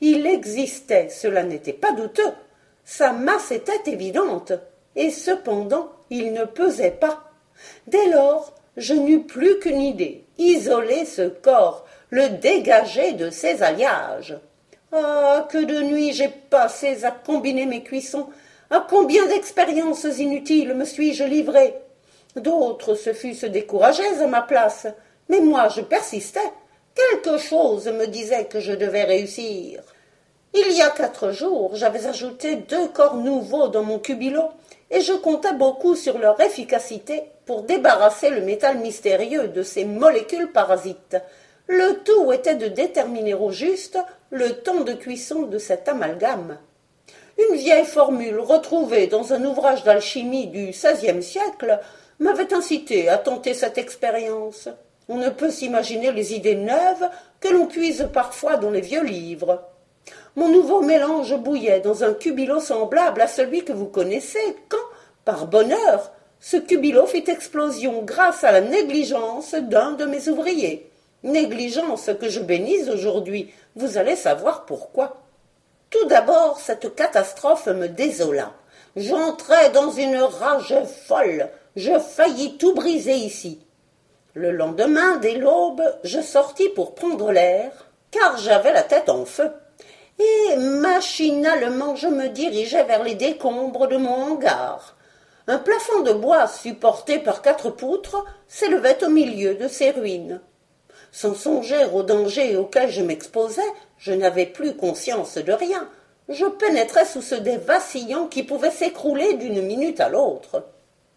Il 0.00 0.26
existait, 0.26 1.08
cela 1.08 1.42
n'était 1.42 1.72
pas 1.72 1.92
douteux. 1.92 2.32
Sa 2.84 3.12
masse 3.12 3.50
était 3.50 3.90
évidente, 3.90 4.52
et 4.96 5.10
cependant 5.10 5.90
il 6.10 6.32
ne 6.32 6.44
pesait 6.44 6.90
pas. 6.90 7.30
Dès 7.86 8.08
lors, 8.08 8.54
je 8.76 8.94
n'eus 8.94 9.24
plus 9.24 9.58
qu'une 9.58 9.82
idée 9.82 10.24
isoler 10.38 11.04
ce 11.04 11.28
corps, 11.28 11.84
le 12.10 12.28
dégager 12.28 13.12
de 13.12 13.30
ses 13.30 13.62
alliages. 13.62 14.38
Ah. 14.92 15.46
Que 15.50 15.58
de 15.58 15.82
nuits 15.82 16.12
j'ai 16.12 16.28
passé 16.28 17.04
à 17.04 17.10
combiner 17.10 17.66
mes 17.66 17.82
cuissons. 17.82 18.28
À 18.70 18.86
combien 18.88 19.26
d'expériences 19.26 20.04
inutiles 20.04 20.74
me 20.74 20.84
suis 20.84 21.14
je 21.14 21.24
livré. 21.24 21.74
D'autres 22.36 22.94
se 22.94 23.12
fussent 23.12 23.44
découragés 23.44 24.22
à 24.22 24.26
ma 24.26 24.42
place. 24.42 24.86
Mais 25.28 25.40
moi 25.40 25.68
je 25.68 25.82
persistais. 25.82 26.40
Quelque 26.98 27.38
chose 27.38 27.86
me 27.86 28.06
disait 28.08 28.46
que 28.46 28.58
je 28.58 28.72
devais 28.72 29.04
réussir. 29.04 29.82
Il 30.52 30.72
y 30.72 30.82
a 30.82 30.90
quatre 30.90 31.30
jours, 31.30 31.76
j'avais 31.76 32.08
ajouté 32.08 32.56
deux 32.56 32.88
corps 32.88 33.14
nouveaux 33.14 33.68
dans 33.68 33.84
mon 33.84 34.00
cubilo, 34.00 34.42
et 34.90 35.00
je 35.00 35.12
comptais 35.12 35.52
beaucoup 35.52 35.94
sur 35.94 36.18
leur 36.18 36.40
efficacité 36.40 37.22
pour 37.46 37.62
débarrasser 37.62 38.30
le 38.30 38.40
métal 38.40 38.78
mystérieux 38.78 39.46
de 39.46 39.62
ces 39.62 39.84
molécules 39.84 40.50
parasites. 40.50 41.16
Le 41.68 42.02
tout 42.02 42.32
était 42.32 42.56
de 42.56 42.66
déterminer 42.66 43.34
au 43.34 43.52
juste 43.52 43.98
le 44.30 44.54
temps 44.54 44.80
de 44.80 44.94
cuisson 44.94 45.42
de 45.42 45.58
cet 45.58 45.88
amalgame. 45.88 46.58
Une 47.38 47.56
vieille 47.56 47.84
formule 47.84 48.40
retrouvée 48.40 49.06
dans 49.06 49.32
un 49.32 49.44
ouvrage 49.44 49.84
d'alchimie 49.84 50.48
du 50.48 50.70
XVIe 50.70 51.22
siècle 51.22 51.78
m'avait 52.18 52.52
incité 52.52 53.08
à 53.08 53.18
tenter 53.18 53.54
cette 53.54 53.78
expérience. 53.78 54.68
On 55.08 55.16
ne 55.16 55.30
peut 55.30 55.50
s'imaginer 55.50 56.12
les 56.12 56.34
idées 56.34 56.54
neuves 56.54 57.08
que 57.40 57.48
l'on 57.48 57.66
puise 57.66 58.08
parfois 58.12 58.56
dans 58.56 58.70
les 58.70 58.82
vieux 58.82 59.04
livres. 59.04 59.62
Mon 60.36 60.48
nouveau 60.48 60.82
mélange 60.82 61.36
bouillait 61.36 61.80
dans 61.80 62.04
un 62.04 62.12
cubilo 62.12 62.60
semblable 62.60 63.22
à 63.22 63.26
celui 63.26 63.64
que 63.64 63.72
vous 63.72 63.86
connaissez, 63.86 64.56
quand, 64.68 64.76
par 65.24 65.46
bonheur, 65.46 66.12
ce 66.40 66.56
cubilo 66.56 67.06
fit 67.06 67.24
explosion 67.26 68.02
grâce 68.02 68.44
à 68.44 68.52
la 68.52 68.60
négligence 68.60 69.54
d'un 69.54 69.92
de 69.92 70.04
mes 70.04 70.28
ouvriers. 70.28 70.90
Négligence 71.24 72.10
que 72.20 72.28
je 72.28 72.40
bénis 72.40 72.88
aujourd'hui. 72.88 73.52
Vous 73.74 73.98
allez 73.98 74.14
savoir 74.14 74.64
pourquoi. 74.66 75.16
Tout 75.90 76.04
d'abord, 76.04 76.60
cette 76.60 76.94
catastrophe 76.94 77.66
me 77.66 77.88
désola. 77.88 78.52
J'entrai 78.94 79.70
dans 79.70 79.90
une 79.90 80.18
rage 80.18 80.74
folle. 81.06 81.48
Je 81.76 81.98
faillis 81.98 82.58
tout 82.58 82.74
briser 82.74 83.14
ici. 83.14 83.58
Le 84.40 84.52
lendemain, 84.52 85.16
dès 85.16 85.34
l'aube, 85.34 85.82
je 86.04 86.20
sortis 86.20 86.68
pour 86.68 86.94
prendre 86.94 87.32
l'air, 87.32 87.72
car 88.12 88.36
j'avais 88.36 88.72
la 88.72 88.84
tête 88.84 89.08
en 89.08 89.24
feu. 89.24 89.50
Et 90.16 90.56
machinalement 90.56 91.96
je 91.96 92.06
me 92.06 92.28
dirigeai 92.28 92.84
vers 92.84 93.02
les 93.02 93.16
décombres 93.16 93.88
de 93.88 93.96
mon 93.96 94.14
hangar. 94.14 94.96
Un 95.48 95.58
plafond 95.58 96.02
de 96.02 96.12
bois 96.12 96.46
supporté 96.46 97.18
par 97.18 97.42
quatre 97.42 97.70
poutres 97.70 98.24
s'élevait 98.46 99.02
au 99.02 99.08
milieu 99.08 99.56
de 99.56 99.66
ces 99.66 99.90
ruines. 99.90 100.40
Sans 101.10 101.34
songer 101.34 101.86
au 101.92 102.04
danger 102.04 102.56
auquel 102.56 102.90
je 102.90 103.02
m'exposais, 103.02 103.72
je 103.96 104.12
n'avais 104.12 104.46
plus 104.46 104.76
conscience 104.76 105.36
de 105.36 105.52
rien. 105.52 105.88
Je 106.28 106.46
pénétrais 106.46 107.06
sous 107.06 107.22
ce 107.22 107.34
dé 107.34 107.56
vacillant 107.56 108.26
qui 108.26 108.44
pouvait 108.44 108.70
s'écrouler 108.70 109.34
d'une 109.34 109.62
minute 109.62 109.98
à 109.98 110.08
l'autre. 110.08 110.64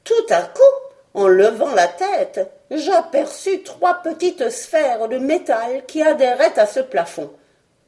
Tout 0.04 0.26
à 0.32 0.42
coup, 0.42 0.91
en 1.14 1.28
levant 1.28 1.74
la 1.74 1.88
tête, 1.88 2.50
j'aperçus 2.70 3.64
trois 3.64 3.96
petites 3.96 4.50
sphères 4.50 5.08
de 5.10 5.18
métal 5.18 5.86
qui 5.86 6.02
adhéraient 6.02 6.58
à 6.58 6.66
ce 6.66 6.80
plafond. 6.80 7.30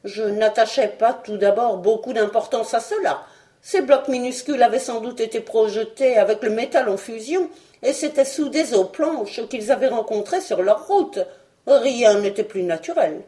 Je 0.04 0.22
n'attachais 0.22 0.88
pas 0.88 1.14
tout 1.14 1.38
d'abord 1.38 1.78
beaucoup 1.78 2.12
d'importance 2.12 2.74
à 2.74 2.80
cela. 2.80 3.22
Ces 3.62 3.80
blocs 3.80 4.08
minuscules 4.08 4.62
avaient 4.62 4.78
sans 4.78 5.00
doute 5.00 5.20
été 5.20 5.40
projetés 5.40 6.18
avec 6.18 6.42
le 6.42 6.50
métal 6.50 6.90
en 6.90 6.98
fusion 6.98 7.48
et 7.82 7.94
s'étaient 7.94 8.26
soudés 8.26 8.74
aux 8.74 8.84
planches 8.84 9.40
qu'ils 9.48 9.72
avaient 9.72 9.88
rencontrées 9.88 10.42
sur 10.42 10.62
leur 10.62 10.86
route. 10.86 11.20
Rien 11.66 12.20
n'était 12.20 12.44
plus 12.44 12.62
naturel. 12.62 13.22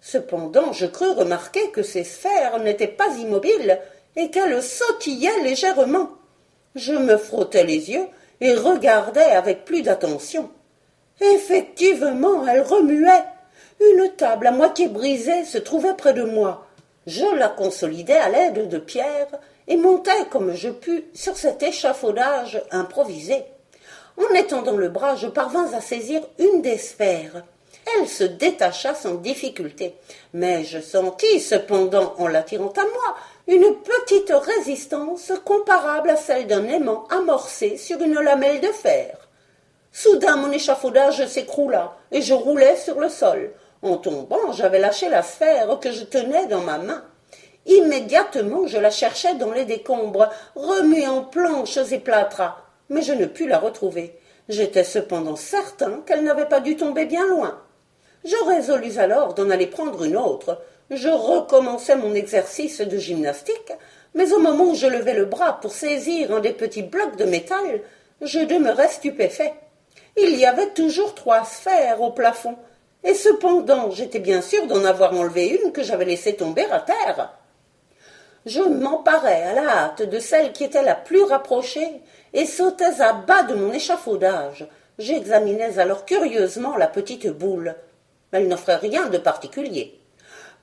Cependant, 0.00 0.72
je 0.72 0.86
crus 0.86 1.10
remarquer 1.10 1.70
que 1.70 1.84
ces 1.84 2.02
sphères 2.02 2.58
n'étaient 2.58 2.88
pas 2.88 3.16
immobiles 3.18 3.78
et 4.16 4.30
qu'elles 4.30 4.60
sautillaient 4.60 5.42
légèrement. 5.44 6.10
Je 6.74 6.92
me 6.92 7.16
frottais 7.16 7.64
les 7.64 7.92
yeux 7.92 8.06
et 8.40 8.54
regardais 8.54 9.20
avec 9.20 9.64
plus 9.64 9.82
d'attention. 9.82 10.50
Effectivement, 11.20 12.46
elle 12.46 12.62
remuait. 12.62 13.24
Une 13.80 14.10
table 14.16 14.46
à 14.46 14.52
moitié 14.52 14.88
brisée 14.88 15.44
se 15.44 15.58
trouvait 15.58 15.94
près 15.94 16.14
de 16.14 16.22
moi. 16.22 16.66
Je 17.06 17.26
la 17.36 17.48
consolidai 17.48 18.14
à 18.14 18.28
l'aide 18.28 18.68
de 18.68 18.78
pierres 18.78 19.38
et 19.68 19.76
montai 19.76 20.26
comme 20.30 20.54
je 20.54 20.70
pus 20.70 21.04
sur 21.14 21.36
cet 21.36 21.62
échafaudage 21.62 22.62
improvisé. 22.70 23.44
En 24.18 24.34
étendant 24.34 24.76
le 24.76 24.88
bras, 24.88 25.14
je 25.14 25.26
parvins 25.26 25.72
à 25.72 25.80
saisir 25.80 26.22
une 26.38 26.62
des 26.62 26.78
sphères. 26.78 27.44
Elle 27.94 28.08
se 28.08 28.24
détacha 28.24 28.94
sans 28.94 29.14
difficulté, 29.14 29.94
mais 30.32 30.64
je 30.64 30.80
sentis 30.80 31.40
cependant, 31.40 32.14
en 32.18 32.26
l'attirant 32.26 32.72
à 32.76 32.82
moi, 32.82 33.16
une 33.46 33.76
petite 33.76 34.32
résistance 34.32 35.32
comparable 35.44 36.10
à 36.10 36.16
celle 36.16 36.46
d'un 36.46 36.64
aimant 36.64 37.04
amorcé 37.10 37.76
sur 37.76 38.00
une 38.02 38.20
lamelle 38.20 38.60
de 38.60 38.68
fer. 38.68 39.16
Soudain 39.92 40.36
mon 40.36 40.50
échafaudage 40.50 41.26
s'écroula, 41.26 41.96
et 42.10 42.22
je 42.22 42.34
roulai 42.34 42.76
sur 42.76 43.00
le 43.00 43.08
sol. 43.08 43.52
En 43.82 43.96
tombant, 43.96 44.52
j'avais 44.52 44.78
lâché 44.78 45.08
la 45.08 45.22
sphère 45.22 45.78
que 45.80 45.92
je 45.92 46.04
tenais 46.04 46.46
dans 46.46 46.60
ma 46.60 46.78
main. 46.78 47.04
Immédiatement 47.66 48.66
je 48.66 48.78
la 48.78 48.90
cherchai 48.90 49.34
dans 49.34 49.52
les 49.52 49.64
décombres, 49.64 50.28
remuant 50.54 51.22
planches 51.22 51.78
et 51.92 51.98
plâtras, 51.98 52.56
mais 52.88 53.02
je 53.02 53.12
ne 53.12 53.26
pus 53.26 53.46
la 53.46 53.58
retrouver. 53.58 54.18
J'étais 54.48 54.84
cependant 54.84 55.36
certain 55.36 56.02
qu'elle 56.06 56.24
n'avait 56.24 56.46
pas 56.46 56.60
dû 56.60 56.76
tomber 56.76 57.06
bien 57.06 57.26
loin. 57.26 57.60
Je 58.24 58.36
résolus 58.48 58.98
alors 58.98 59.34
d'en 59.34 59.50
aller 59.50 59.66
prendre 59.66 60.02
une 60.04 60.16
autre. 60.16 60.60
Je 60.90 61.08
recommençai 61.08 61.96
mon 61.96 62.14
exercice 62.14 62.80
de 62.80 62.96
gymnastique, 62.96 63.72
mais 64.14 64.32
au 64.32 64.38
moment 64.38 64.66
où 64.66 64.74
je 64.76 64.86
levai 64.86 65.14
le 65.14 65.24
bras 65.24 65.60
pour 65.60 65.72
saisir 65.72 66.32
un 66.32 66.38
des 66.38 66.52
petits 66.52 66.84
blocs 66.84 67.16
de 67.16 67.24
métal, 67.24 67.80
je 68.22 68.38
demeurai 68.38 68.88
stupéfait. 68.88 69.52
Il 70.16 70.36
y 70.36 70.46
avait 70.46 70.70
toujours 70.70 71.14
trois 71.14 71.44
sphères 71.44 72.00
au 72.00 72.12
plafond, 72.12 72.56
et 73.02 73.14
cependant 73.14 73.90
j'étais 73.90 74.20
bien 74.20 74.40
sûr 74.40 74.66
d'en 74.68 74.84
avoir 74.84 75.12
enlevé 75.12 75.60
une 75.60 75.72
que 75.72 75.82
j'avais 75.82 76.04
laissée 76.04 76.36
tomber 76.36 76.66
à 76.70 76.78
terre. 76.78 77.32
Je 78.46 78.60
m'emparai 78.60 79.42
à 79.42 79.54
la 79.54 79.68
hâte 79.68 80.02
de 80.02 80.20
celle 80.20 80.52
qui 80.52 80.62
était 80.62 80.84
la 80.84 80.94
plus 80.94 81.24
rapprochée 81.24 82.00
et 82.32 82.46
sautais 82.46 83.00
à 83.00 83.12
bas 83.12 83.42
de 83.42 83.54
mon 83.54 83.72
échafaudage. 83.72 84.68
J'examinais 85.00 85.80
alors 85.80 86.04
curieusement 86.04 86.76
la 86.76 86.86
petite 86.86 87.26
boule. 87.26 87.74
Elle 88.30 88.46
n'offrait 88.46 88.76
rien 88.76 89.08
de 89.08 89.18
particulier. 89.18 89.95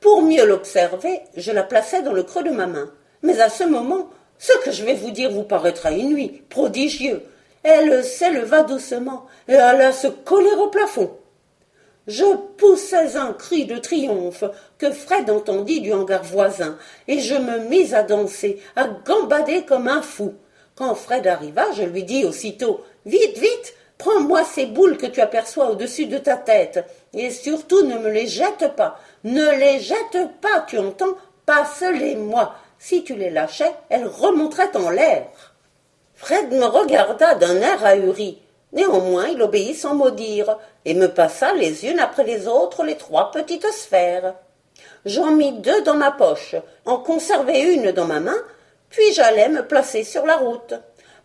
Pour 0.04 0.22
mieux 0.22 0.46
l'observer, 0.46 1.22
je 1.38 1.54
la 1.54 1.64
plaçai 1.64 2.02
dans 2.02 2.12
le 2.12 2.24
creux 2.24 2.44
de 2.44 2.50
ma 2.50 2.68
main. 2.68 2.92
Mais 3.22 3.40
à 3.40 3.48
ce 3.48 3.64
moment, 3.64 4.10
ce 4.38 4.52
que 4.66 4.70
je 4.70 4.84
vais 4.84 4.96
vous 4.96 5.12
dire 5.12 5.32
vous 5.32 5.44
paraîtra 5.44 5.94
inouï, 5.94 6.44
prodigieux. 6.50 7.24
Elle 7.64 8.04
s'éleva 8.04 8.64
doucement 8.64 9.28
et 9.48 9.56
alla 9.56 9.94
se 9.94 10.08
coller 10.08 10.52
au 10.60 10.68
plafond. 10.68 11.10
Je 12.06 12.26
poussais 12.58 13.16
un 13.16 13.32
cri 13.32 13.66
de 13.66 13.78
triomphe 13.78 14.44
que 14.78 14.92
Fred 14.92 15.30
entendit 15.30 15.80
du 15.80 15.94
hangar 15.94 16.22
voisin, 16.22 16.78
et 17.08 17.20
je 17.20 17.36
me 17.36 17.70
mis 17.70 17.96
à 17.96 18.04
danser, 18.04 18.62
à 18.76 18.90
gambader 18.90 19.64
comme 19.64 19.88
un 19.88 20.02
fou. 20.02 20.34
Quand 20.76 20.96
Fred 20.96 21.28
arriva, 21.28 21.72
je 21.78 21.84
lui 21.84 22.04
dis 22.04 22.26
aussitôt 22.26 22.82
Vite, 23.06 23.38
vite, 23.38 23.74
prends-moi 23.98 24.44
ces 24.44 24.66
boules 24.66 24.98
que 24.98 25.06
tu 25.06 25.22
aperçois 25.22 25.70
au-dessus 25.70 26.08
de 26.08 26.18
ta 26.18 26.36
tête, 26.36 26.86
et 27.14 27.30
surtout 27.30 27.84
ne 27.84 27.98
me 27.98 28.10
les 28.10 28.28
jette 28.28 28.76
pas. 28.76 29.00
Ne 29.24 29.52
les 29.58 29.80
jette 29.80 30.30
pas, 30.42 30.62
tu 30.68 30.78
entends 30.78 31.16
Passe-les-moi. 31.46 32.56
Si 32.80 33.04
tu 33.04 33.16
les 33.16 33.30
lâchais, 33.30 33.74
elles 33.90 34.08
remonteraient 34.08 34.76
en 34.76 34.90
l'air. 34.90 35.26
Fred 36.16 36.52
me 36.52 36.66
regarda 36.66 37.36
d'un 37.36 37.58
air 37.58 37.86
ahuri. 37.86 38.40
Néanmoins, 38.72 39.28
il 39.28 39.42
obéit 39.42 39.76
sans 39.76 39.94
mot 39.94 40.10
dire, 40.10 40.58
et 40.86 40.94
me 40.94 41.08
passa 41.08 41.54
les 41.54 41.86
unes 41.86 42.00
après 42.00 42.24
les 42.24 42.48
autres 42.48 42.84
les 42.84 42.98
trois 42.98 43.32
petites 43.32 43.72
sphères. 43.72 44.36
J'en 45.06 45.32
mis 45.32 45.52
deux 45.52 45.82
dans 45.84 45.96
ma 45.96 46.12
poche, 46.12 46.56
en 46.86 46.98
conservai 46.98 47.74
une 47.74 47.92
dans 47.92 48.06
ma 48.06 48.20
main, 48.20 48.38
puis 48.90 49.14
j'allais 49.14 49.50
me 49.50 49.68
placer 49.68 50.04
sur 50.04 50.26
la 50.26 50.38
route. 50.38 50.74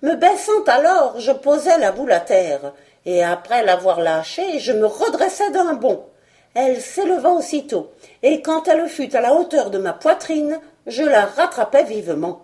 Me 0.03 0.15
baissant 0.15 0.65
alors, 0.67 1.19
je 1.19 1.33
posai 1.33 1.79
la 1.79 1.93
boule 1.93 2.13
à 2.13 2.21
terre, 2.21 2.73
et 3.09 3.25
après 3.25 3.65
l'avoir 3.65 4.03
lâchée, 4.03 4.59
je 4.59 4.71
me 4.71 4.85
redressai 4.85 5.51
d'un 5.51 5.73
bond. 5.73 6.05
Elle 6.53 6.79
s'éleva 6.79 7.31
aussitôt, 7.31 7.91
et 8.23 8.43
quand 8.43 8.69
elle 8.69 8.87
fut 8.87 9.17
à 9.17 9.23
la 9.23 9.33
hauteur 9.33 9.71
de 9.71 9.79
ma 9.79 9.95
poitrine, 9.95 10.61
je 10.87 11.05
la 11.05 11.25
rattrapai 11.25 11.85
vivement. 11.85 12.43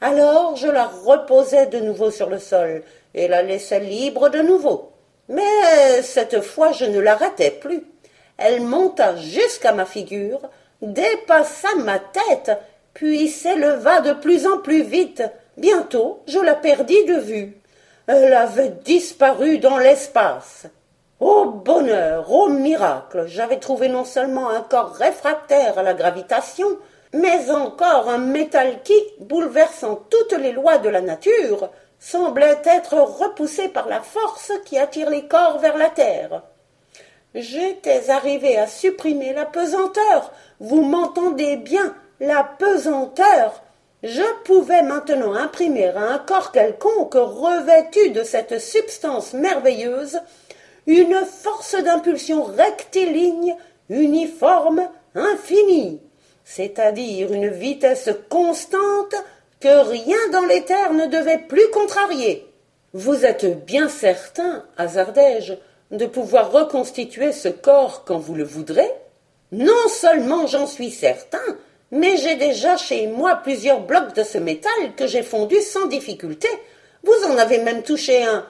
Alors 0.00 0.54
je 0.54 0.68
la 0.68 0.86
reposai 0.86 1.66
de 1.66 1.80
nouveau 1.80 2.12
sur 2.12 2.30
le 2.30 2.38
sol, 2.38 2.84
et 3.12 3.26
la 3.26 3.42
laissai 3.42 3.80
libre 3.80 4.28
de 4.28 4.38
nouveau. 4.38 4.92
Mais 5.28 6.02
cette 6.02 6.42
fois 6.42 6.70
je 6.70 6.84
ne 6.84 7.00
l'arrêtai 7.00 7.50
plus. 7.50 7.82
Elle 8.36 8.60
monta 8.60 9.16
jusqu'à 9.16 9.72
ma 9.72 9.84
figure, 9.84 10.42
dépassa 10.80 11.74
ma 11.78 11.98
tête, 11.98 12.52
puis 12.92 13.26
s'éleva 13.28 14.00
de 14.00 14.12
plus 14.12 14.46
en 14.46 14.58
plus 14.58 14.84
vite. 14.84 15.24
Bientôt 15.56 16.20
je 16.28 16.38
la 16.38 16.54
perdis 16.54 17.04
de 17.04 17.16
vue. 17.16 17.60
Elle 18.06 18.34
avait 18.34 18.74
disparu 18.84 19.58
dans 19.58 19.78
l'espace. 19.78 20.66
Ô 21.20 21.46
bonheur, 21.46 22.30
ô 22.30 22.48
miracle, 22.48 23.24
j'avais 23.26 23.58
trouvé 23.58 23.88
non 23.88 24.04
seulement 24.04 24.50
un 24.50 24.60
corps 24.60 24.92
réfractaire 24.92 25.78
à 25.78 25.82
la 25.82 25.94
gravitation, 25.94 26.68
mais 27.14 27.50
encore 27.50 28.10
un 28.10 28.18
métal 28.18 28.82
qui, 28.82 29.00
bouleversant 29.20 30.02
toutes 30.10 30.38
les 30.38 30.52
lois 30.52 30.76
de 30.76 30.90
la 30.90 31.00
nature, 31.00 31.70
semblait 31.98 32.60
être 32.64 32.98
repoussé 32.98 33.68
par 33.68 33.88
la 33.88 34.00
force 34.00 34.52
qui 34.66 34.78
attire 34.78 35.08
les 35.08 35.26
corps 35.26 35.58
vers 35.58 35.78
la 35.78 35.88
terre. 35.88 36.42
J'étais 37.34 38.10
arrivé 38.10 38.58
à 38.58 38.66
supprimer 38.66 39.32
la 39.32 39.46
pesanteur. 39.46 40.30
Vous 40.60 40.82
m'entendez 40.82 41.56
bien, 41.56 41.94
la 42.20 42.44
pesanteur. 42.44 43.62
Je 44.04 44.22
pouvais 44.44 44.82
maintenant 44.82 45.32
imprimer 45.32 45.86
à 45.86 46.12
un 46.12 46.18
corps 46.18 46.52
quelconque 46.52 47.14
revêtu 47.14 48.10
de 48.10 48.22
cette 48.22 48.60
substance 48.60 49.32
merveilleuse 49.32 50.20
une 50.86 51.16
force 51.24 51.74
d'impulsion 51.74 52.44
rectiligne, 52.44 53.56
uniforme, 53.88 54.86
infinie, 55.14 56.02
c'est-à-dire 56.44 57.32
une 57.32 57.48
vitesse 57.48 58.10
constante 58.28 59.14
que 59.58 59.88
rien 59.88 60.18
dans 60.32 60.44
les 60.44 60.66
terres 60.66 60.92
ne 60.92 61.06
devait 61.06 61.38
plus 61.38 61.70
contrarier. 61.70 62.46
Vous 62.92 63.24
êtes 63.24 63.64
bien 63.64 63.88
certain, 63.88 64.66
hasardai-je, 64.76 65.54
de 65.92 66.04
pouvoir 66.04 66.52
reconstituer 66.52 67.32
ce 67.32 67.48
corps 67.48 68.04
quand 68.04 68.18
vous 68.18 68.34
le 68.34 68.44
voudrez? 68.44 68.90
Non 69.50 69.88
seulement 69.88 70.46
j'en 70.46 70.66
suis 70.66 70.90
certain, 70.90 71.56
mais 71.94 72.16
j'ai 72.16 72.34
déjà 72.34 72.76
chez 72.76 73.06
moi 73.06 73.36
plusieurs 73.36 73.78
blocs 73.78 74.14
de 74.16 74.24
ce 74.24 74.36
métal 74.36 74.72
que 74.96 75.06
j'ai 75.06 75.22
fondu 75.22 75.60
sans 75.60 75.86
difficulté. 75.86 76.48
Vous 77.04 77.30
en 77.30 77.38
avez 77.38 77.58
même 77.58 77.84
touché 77.84 78.24
un. 78.24 78.44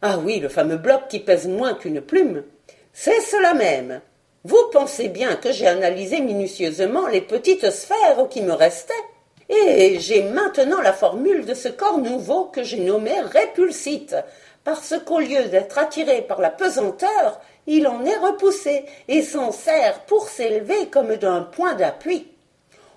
Ah 0.00 0.18
oui, 0.18 0.38
le 0.38 0.48
fameux 0.48 0.76
bloc 0.76 1.08
qui 1.08 1.18
pèse 1.18 1.48
moins 1.48 1.74
qu'une 1.74 2.00
plume. 2.00 2.44
C'est 2.92 3.20
cela 3.20 3.52
même. 3.52 4.00
Vous 4.44 4.70
pensez 4.70 5.08
bien 5.08 5.34
que 5.34 5.50
j'ai 5.50 5.66
analysé 5.66 6.20
minutieusement 6.20 7.08
les 7.08 7.20
petites 7.20 7.68
sphères 7.72 8.28
qui 8.30 8.42
me 8.42 8.52
restaient. 8.52 8.94
Et 9.48 9.98
j'ai 9.98 10.22
maintenant 10.22 10.80
la 10.80 10.92
formule 10.92 11.44
de 11.46 11.54
ce 11.54 11.68
corps 11.68 11.98
nouveau 11.98 12.44
que 12.44 12.62
j'ai 12.62 12.78
nommé 12.78 13.20
répulsite, 13.20 14.14
parce 14.62 14.94
qu'au 15.04 15.18
lieu 15.18 15.46
d'être 15.50 15.78
attiré 15.78 16.22
par 16.22 16.40
la 16.40 16.50
pesanteur, 16.50 17.40
il 17.66 17.88
en 17.88 18.04
est 18.04 18.18
repoussé 18.18 18.84
et 19.08 19.22
s'en 19.22 19.50
sert 19.50 20.04
pour 20.06 20.28
s'élever 20.28 20.86
comme 20.92 21.16
d'un 21.16 21.42
point 21.42 21.74
d'appui. 21.74 22.28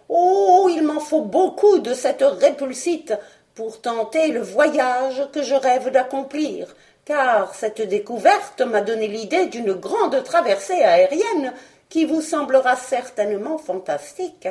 Oh, 0.10 0.70
il 0.74 0.84
m'en 0.84 1.00
faut 1.00 1.22
beaucoup 1.22 1.80
de 1.80 1.94
cette 1.94 2.24
répulsite 2.24 3.14
pour 3.56 3.82
tenter 3.82 4.30
le 4.30 4.42
voyage 4.42 5.28
que 5.34 5.42
je 5.42 5.56
rêve 5.56 5.90
d'accomplir, 5.92 6.76
car 7.06 7.56
cette 7.56 7.82
découverte 7.82 8.62
m'a 8.62 8.82
donné 8.82 9.08
l'idée 9.08 9.48
d'une 9.48 9.74
grande 9.74 10.24
traversée 10.24 10.82
aérienne 10.84 11.54
qui 11.90 12.06
vous 12.06 12.22
semblera 12.22 12.76
certainement 12.76 13.58
fantastique. 13.58 14.48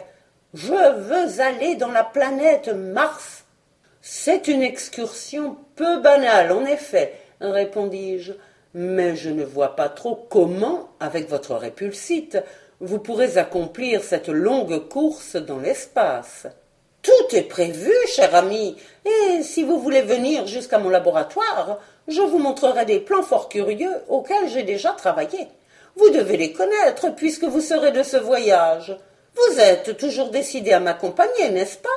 Je 0.55 0.73
veux 0.73 1.41
aller 1.41 1.77
dans 1.77 1.91
la 1.91 2.05
planète 2.05 2.69
Mars. 2.69 3.45
C'est 4.01 4.49
une 4.49 4.63
excursion 4.63 5.57
peu 5.75 6.01
banale, 6.01 6.53
en 6.53 6.65
effet, 6.65 7.15
répondis-je, 7.41 8.33
mais 8.75 9.17
je 9.17 9.31
ne 9.31 9.45
vois 9.45 9.77
pas 9.77 9.89
trop 9.89 10.27
comment, 10.29 10.89
avec 11.01 11.29
votre 11.29 11.55
répulsite, 11.55 12.39
vous 12.81 12.99
pourrez 12.99 13.39
accomplir 13.39 14.03
cette 14.03 14.29
longue 14.29 14.89
course 14.89 15.37
dans 15.37 15.59
l'espace. 15.59 16.47
Tout 17.03 17.37
est 17.37 17.43
prévu, 17.43 17.93
cher 18.09 18.35
ami, 18.35 18.77
et 19.05 19.43
si 19.43 19.63
vous 19.63 19.79
voulez 19.79 20.03
venir 20.03 20.47
jusqu'à 20.47 20.79
mon 20.79 20.89
laboratoire, 20.89 21.79
je 22.09 22.21
vous 22.21 22.39
montrerai 22.39 22.85
des 22.85 23.01
plans 23.01 23.23
fort 23.23 23.49
curieux 23.49 24.03
auxquels 24.09 24.49
j'ai 24.49 24.65
déjà 24.65 24.93
travaillé. 24.93 25.49
Vous 25.97 26.11
devez 26.11 26.37
les 26.37 26.53
connaître 26.53 27.15
puisque 27.15 27.45
vous 27.45 27.61
serez 27.61 27.93
de 27.93 28.03
ce 28.03 28.17
voyage. 28.17 28.97
Vous 29.35 29.61
êtes 29.61 29.97
toujours 29.97 30.31
décidé 30.31 30.73
à 30.73 30.81
m'accompagner, 30.81 31.51
n'est-ce 31.51 31.79
pas? 31.79 31.89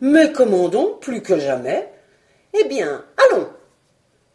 Mais 0.00 0.32
comment 0.32 0.68
donc, 0.68 1.00
plus 1.00 1.22
que 1.22 1.38
jamais 1.38 1.88
Eh 2.52 2.64
bien, 2.64 3.04
allons. 3.16 3.48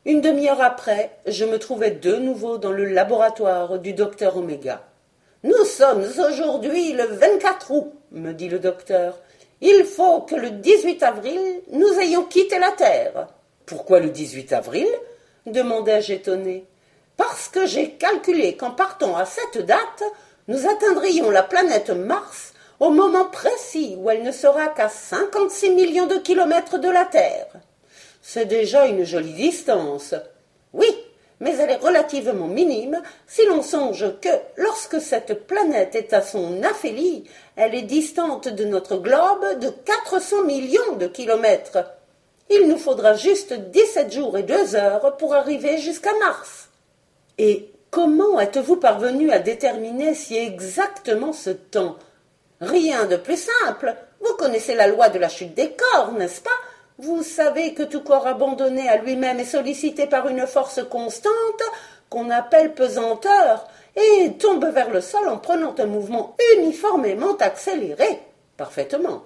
Une 0.06 0.22
demi-heure 0.22 0.62
après, 0.62 1.12
je 1.28 1.46
me 1.46 1.60
trouvais 1.60 1.92
de 1.92 2.16
nouveau 2.16 2.58
dans 2.58 2.72
le 2.72 2.86
laboratoire 2.86 3.80
du 3.80 3.94
docteur 3.94 4.38
Oméga. 4.38 4.89
Nous 5.44 5.64
sommes 5.64 6.06
aujourd'hui 6.20 6.92
le 6.92 7.06
24 7.06 7.72
août, 7.72 7.94
me 8.12 8.34
dit 8.34 8.50
le 8.50 8.60
docteur. 8.60 9.18
Il 9.62 9.86
faut 9.86 10.20
que 10.22 10.36
le 10.36 10.52
18 10.52 11.02
avril, 11.04 11.40
nous 11.72 12.00
ayons 12.00 12.26
quitté 12.26 12.60
la 12.60 12.72
Terre. 12.72 13.28
Pourquoi 13.66 14.02
le 14.02 14.10
18 14.10 14.52
avril? 14.52 14.88
demandai-je 15.46 16.14
étonné. 16.14 16.66
Parce 17.16 17.48
que 17.48 17.66
j'ai 17.66 17.92
calculé 17.92 18.58
qu'en 18.58 18.72
partant 18.72 19.16
à 19.16 19.26
cette 19.26 19.66
date, 19.66 20.04
nous 20.50 20.68
atteindrions 20.68 21.32
la 21.32 21.44
planète 21.44 21.90
Mars 21.90 22.54
au 22.82 22.90
moment 22.90 23.26
précis 23.26 23.96
où 23.98 24.10
elle 24.10 24.24
ne 24.24 24.32
sera 24.32 24.68
qu'à 24.68 24.90
56 24.90 25.72
millions 25.72 26.08
de 26.08 26.18
kilomètres 26.18 26.80
de 26.80 26.90
la 26.90 27.06
Terre. 27.06 27.48
C'est 28.22 28.46
déjà 28.46 28.88
une 28.88 29.06
jolie 29.06 29.34
distance. 29.34 30.16
Oui, 30.74 30.88
mais 31.40 31.56
elle 31.58 31.72
est 31.72 31.78
relativement 31.78 32.48
minime 32.48 33.02
si 33.28 33.46
l'on 33.46 33.62
songe 33.62 34.06
que, 34.22 34.30
lorsque 34.58 35.00
cette 35.00 35.48
planète 35.48 35.96
est 35.96 36.14
à 36.14 36.22
son 36.22 36.64
aphélie, 36.64 37.26
elle 37.56 37.76
est 37.76 37.84
distante 37.84 38.48
de 38.48 38.66
notre 38.66 38.98
globe 38.98 39.60
de 39.60 39.70
400 39.70 40.44
millions 40.44 40.96
de 40.98 41.08
kilomètres. 41.08 41.80
Il 42.50 42.68
nous 42.68 42.78
faudra 42.78 43.14
juste 43.14 43.54
dix-sept 43.54 44.12
jours 44.12 44.38
et 44.38 44.44
deux 44.44 44.76
heures 44.76 45.18
pour 45.18 45.36
arriver 45.36 45.78
jusqu'à 45.78 46.14
Mars. 46.18 46.70
Et 47.38 47.70
comment 47.92 48.40
êtes-vous 48.40 48.78
parvenu 48.78 49.32
à 49.32 49.40
déterminer 49.40 50.16
si 50.16 50.36
exactement 50.36 51.32
ce 51.32 51.52
temps? 51.52 51.98
Rien 52.60 53.06
de 53.06 53.16
plus 53.16 53.48
simple. 53.64 53.96
Vous 54.22 54.34
connaissez 54.34 54.76
la 54.76 54.88
loi 54.88 55.10
de 55.10 55.20
la 55.20 55.30
chute 55.30 55.54
des 55.54 55.72
corps, 55.72 56.12
n'est-ce 56.12 56.42
pas? 56.42 56.50
Vous 57.02 57.24
savez 57.24 57.74
que 57.74 57.84
tout 57.84 58.02
corps 58.02 58.28
abandonné 58.28 58.90
à 58.90 58.98
lui-même 58.98 59.40
est 59.40 59.46
sollicité 59.46 60.06
par 60.06 60.28
une 60.28 60.46
force 60.46 60.82
constante 60.84 61.34
qu'on 62.10 62.30
appelle 62.30 62.74
pesanteur 62.74 63.66
et 63.96 64.34
tombe 64.34 64.66
vers 64.66 64.90
le 64.90 65.00
sol 65.00 65.30
en 65.30 65.38
prenant 65.38 65.74
un 65.78 65.86
mouvement 65.86 66.36
uniformément 66.58 67.38
accéléré. 67.38 68.22
Parfaitement. 68.58 69.24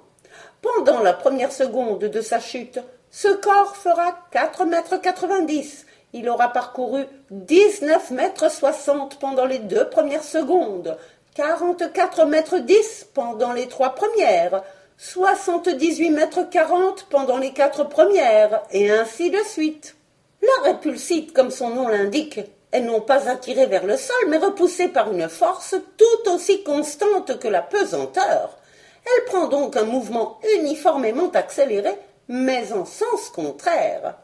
Pendant 0.62 1.00
la 1.00 1.14
première 1.14 1.52
seconde 1.52 1.98
de 1.98 2.22
sa 2.22 2.40
chute, 2.40 2.80
ce 3.10 3.30
corps 3.30 3.76
fera 3.76 4.20
quatre 4.30 4.66
mètres 4.66 4.98
quatre-vingt-dix. 4.98 5.88
Il 6.14 6.30
aura 6.30 6.54
parcouru 6.54 7.06
dix-neuf 7.32 8.12
mètres 8.12 8.52
soixante 8.52 9.18
pendant 9.18 9.46
les 9.46 9.58
deux 9.58 9.90
premières 9.90 10.24
secondes, 10.24 10.96
44 11.34 12.26
mètres 12.28 12.60
10 12.60 13.08
pendant 13.16 13.54
les 13.54 13.68
trois 13.68 13.96
premières, 13.96 14.62
78 14.98 16.12
mètres 16.12 16.50
40 16.50 17.08
pendant 17.10 17.38
les 17.38 17.52
quatre 17.52 17.84
premières, 17.84 18.62
et 18.72 18.92
ainsi 18.92 19.32
de 19.32 19.40
suite. 19.40 19.96
La 20.42 20.72
répulsite, 20.72 21.34
comme 21.34 21.52
son 21.52 21.70
nom 21.70 21.88
l'indique, 21.88 22.40
est 22.72 22.82
non 22.82 23.02
pas 23.02 23.30
attirée 23.30 23.66
vers 23.66 23.86
le 23.86 23.98
sol, 23.98 24.16
mais 24.28 24.38
repoussée 24.38 24.88
par 24.88 25.12
une 25.12 25.30
force 25.30 25.76
tout 25.98 26.32
aussi 26.32 26.64
constante 26.64 27.40
que 27.40 27.48
la 27.48 27.62
pesanteur. 27.62 28.58
Elle 29.06 29.26
prend 29.26 29.48
donc 29.48 29.76
un 29.76 29.84
mouvement 29.84 30.40
uniformément 30.60 31.30
accéléré, 31.32 31.98
mais 32.28 32.72
en 32.72 32.86
sens 32.86 33.30
contraire. 33.30 34.16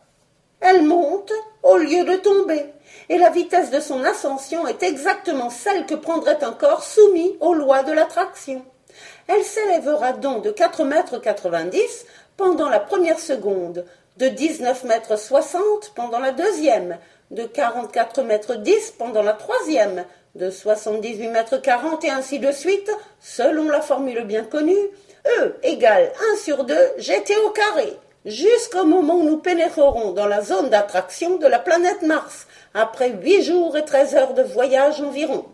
Elle 0.62 0.84
monte 0.84 1.34
au 1.64 1.78
lieu 1.78 2.04
de 2.04 2.18
tomber, 2.18 2.66
et 3.10 3.18
la 3.18 3.30
vitesse 3.30 3.72
de 3.72 3.80
son 3.80 4.04
ascension 4.04 4.68
est 4.68 4.84
exactement 4.84 5.50
celle 5.50 5.86
que 5.86 5.96
prendrait 5.96 6.44
un 6.44 6.52
corps 6.52 6.84
soumis 6.84 7.38
aux 7.40 7.54
lois 7.54 7.84
de 7.84 7.92
l'attraction. 7.92 8.64
Elle 9.32 9.44
s'élèvera 9.44 10.14
donc 10.14 10.44
de 10.44 10.50
quatre 10.50 10.84
mètres 10.84 11.20
quatre-vingt-dix 11.20 12.06
pendant 12.36 12.68
la 12.68 12.80
première 12.80 13.20
seconde, 13.20 13.86
de 14.18 14.28
dix-neuf 14.28 14.84
mètres 14.86 15.20
soixante 15.20 15.92
pendant 15.94 16.18
la 16.18 16.32
deuxième, 16.32 16.98
de 17.30 17.44
quarante-quatre 17.44 18.24
mètres 18.24 18.56
dix 18.56 18.92
pendant 18.98 19.22
la 19.22 19.34
troisième, 19.34 20.04
de 20.34 20.50
soixante-dix-huit 20.50 21.28
mètres 21.28 21.62
quarante 21.62 22.04
et 22.04 22.10
ainsi 22.10 22.40
de 22.40 22.52
suite, 22.52 22.90
selon 23.20 23.70
la 23.70 23.82
formule 23.82 24.24
bien 24.24 24.44
connue, 24.44 24.90
E 25.28 25.54
égale 25.62 26.12
un 26.32 26.38
sur 26.38 26.64
deux 26.64 26.90
gt 26.98 27.36
au 27.46 27.50
carré, 27.52 27.96
jusqu'au 28.26 28.86
moment 28.86 29.16
où 29.16 29.24
nous 29.24 29.38
pénétrerons 29.38 30.14
dans 30.14 30.28
la 30.28 30.42
zone 30.42 30.70
d'attraction 30.70 31.38
de 31.38 31.46
la 31.46 31.60
planète 31.60 32.02
Mars, 32.02 32.48
après 32.74 33.12
huit 33.12 33.44
jours 33.44 33.78
et 33.78 33.86
treize 33.86 34.16
heures 34.16 34.34
de 34.34 34.42
voyage 34.42 35.02
environ. 35.02 35.46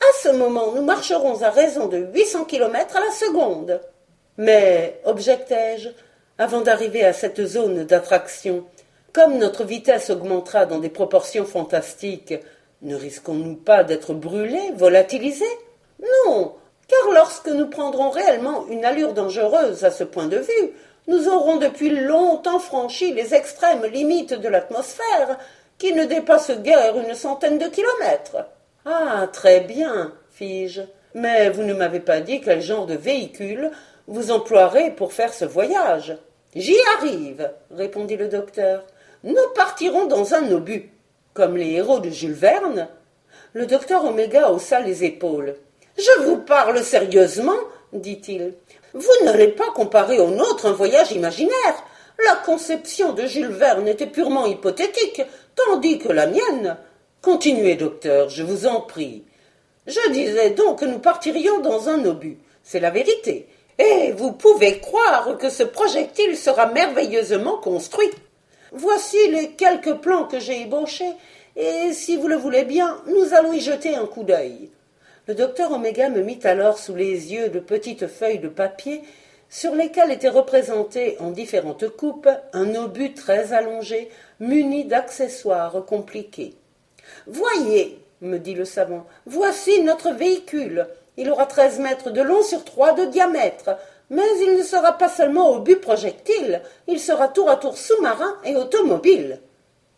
À 0.00 0.22
ce 0.22 0.28
moment, 0.28 0.72
nous 0.72 0.82
marcherons 0.82 1.42
à 1.42 1.50
raison 1.50 1.86
de 1.86 1.98
huit 1.98 2.26
cents 2.26 2.44
kilomètres 2.44 2.96
à 2.96 3.00
la 3.00 3.10
seconde. 3.10 3.80
Mais, 4.36 5.00
objectai-je, 5.04 5.88
avant 6.38 6.60
d'arriver 6.60 7.04
à 7.04 7.12
cette 7.12 7.44
zone 7.44 7.84
d'attraction, 7.84 8.64
comme 9.12 9.38
notre 9.38 9.64
vitesse 9.64 10.10
augmentera 10.10 10.66
dans 10.66 10.78
des 10.78 10.88
proportions 10.88 11.44
fantastiques, 11.44 12.34
ne 12.82 12.96
risquons-nous 12.96 13.54
pas 13.54 13.84
d'être 13.84 14.12
brûlés, 14.12 14.72
volatilisés? 14.74 15.44
Non, 16.26 16.54
car 16.88 17.12
lorsque 17.12 17.48
nous 17.48 17.68
prendrons 17.68 18.10
réellement 18.10 18.66
une 18.68 18.84
allure 18.84 19.14
dangereuse 19.14 19.84
à 19.84 19.90
ce 19.90 20.04
point 20.04 20.26
de 20.26 20.38
vue, 20.38 20.72
nous 21.06 21.28
aurons 21.28 21.56
depuis 21.56 21.90
longtemps 21.90 22.58
franchi 22.58 23.12
les 23.12 23.34
extrêmes 23.34 23.84
limites 23.86 24.34
de 24.34 24.48
l'atmosphère, 24.48 25.38
qui 25.78 25.92
ne 25.92 26.04
dépasse 26.04 26.50
guère 26.50 26.96
une 26.98 27.14
centaine 27.14 27.58
de 27.58 27.66
kilomètres. 27.66 28.46
Ah. 28.84 29.28
Très 29.32 29.60
bien, 29.60 30.12
fis-je. 30.30 30.82
Mais 31.14 31.50
vous 31.50 31.62
ne 31.62 31.74
m'avez 31.74 32.00
pas 32.00 32.20
dit 32.20 32.40
quel 32.40 32.60
genre 32.60 32.86
de 32.86 32.94
véhicule 32.94 33.70
vous 34.06 34.30
emploierez 34.30 34.90
pour 34.90 35.12
faire 35.12 35.32
ce 35.32 35.44
voyage. 35.44 36.16
J'y 36.54 36.76
arrive, 36.98 37.50
répondit 37.70 38.16
le 38.16 38.28
docteur. 38.28 38.84
Nous 39.22 39.36
partirons 39.54 40.06
dans 40.06 40.34
un 40.34 40.50
obus, 40.52 40.90
comme 41.32 41.56
les 41.56 41.72
héros 41.72 42.00
de 42.00 42.10
Jules 42.10 42.32
Verne. 42.32 42.88
Le 43.54 43.66
docteur 43.66 44.04
Oméga 44.04 44.50
haussa 44.50 44.80
les 44.80 45.04
épaules. 45.04 45.56
Je 45.96 46.24
vous 46.24 46.38
parle 46.38 46.82
sérieusement, 46.82 47.58
dit-il. 47.92 48.54
Vous 48.92 49.24
n'allez 49.24 49.48
pas 49.48 49.70
comparer 49.74 50.18
au 50.18 50.30
nôtre 50.30 50.66
un 50.66 50.72
voyage 50.72 51.12
imaginaire. 51.12 51.84
La 52.24 52.36
conception 52.44 53.12
de 53.12 53.26
Jules 53.26 53.46
Verne 53.46 53.88
était 53.88 54.06
purement 54.06 54.46
hypothétique, 54.46 55.22
tandis 55.54 55.98
que 55.98 56.12
la 56.12 56.26
mienne. 56.26 56.76
Continuez, 57.24 57.76
docteur, 57.76 58.28
je 58.28 58.42
vous 58.42 58.66
en 58.66 58.82
prie. 58.82 59.24
Je 59.86 60.10
disais 60.10 60.50
donc 60.50 60.80
que 60.80 60.84
nous 60.84 60.98
partirions 60.98 61.58
dans 61.60 61.88
un 61.88 62.04
obus. 62.04 62.36
C'est 62.62 62.80
la 62.80 62.90
vérité. 62.90 63.48
Et 63.78 64.12
vous 64.12 64.32
pouvez 64.32 64.78
croire 64.78 65.38
que 65.38 65.48
ce 65.48 65.62
projectile 65.62 66.36
sera 66.36 66.66
merveilleusement 66.66 67.56
construit. 67.56 68.10
Voici 68.72 69.16
les 69.30 69.52
quelques 69.52 69.94
plans 69.94 70.24
que 70.24 70.38
j'ai 70.38 70.60
ébauchés, 70.60 71.14
et 71.56 71.94
si 71.94 72.18
vous 72.18 72.28
le 72.28 72.36
voulez 72.36 72.64
bien, 72.64 73.00
nous 73.06 73.32
allons 73.32 73.54
y 73.54 73.60
jeter 73.60 73.94
un 73.94 74.04
coup 74.04 74.24
d'œil. 74.24 74.68
Le 75.26 75.34
docteur 75.34 75.72
Oméga 75.72 76.10
me 76.10 76.20
mit 76.20 76.40
alors 76.44 76.76
sous 76.76 76.94
les 76.94 77.32
yeux 77.32 77.48
de 77.48 77.58
petites 77.58 78.06
feuilles 78.06 78.38
de 78.38 78.48
papier 78.48 79.00
sur 79.48 79.74
lesquelles 79.74 80.12
était 80.12 80.28
représenté 80.28 81.16
en 81.20 81.30
différentes 81.30 81.88
coupes 81.88 82.28
un 82.52 82.74
obus 82.74 83.14
très 83.14 83.54
allongé, 83.54 84.10
muni 84.40 84.84
d'accessoires 84.84 85.86
compliqués. 85.86 86.54
Voyez, 87.26 87.98
me 88.20 88.38
dit 88.38 88.54
le 88.54 88.64
savant, 88.64 89.06
voici 89.26 89.82
notre 89.82 90.10
véhicule. 90.10 90.86
Il 91.16 91.30
aura 91.30 91.46
treize 91.46 91.78
mètres 91.78 92.10
de 92.10 92.22
long 92.22 92.42
sur 92.42 92.64
trois 92.64 92.92
de 92.92 93.04
diamètre. 93.04 93.76
Mais 94.10 94.22
il 94.42 94.56
ne 94.56 94.62
sera 94.62 94.92
pas 94.92 95.08
seulement 95.08 95.52
obus 95.52 95.76
projectile, 95.76 96.60
il 96.86 97.00
sera 97.00 97.28
tour 97.28 97.48
à 97.48 97.56
tour 97.56 97.78
sous-marin 97.78 98.36
et 98.44 98.54
automobile. 98.54 99.40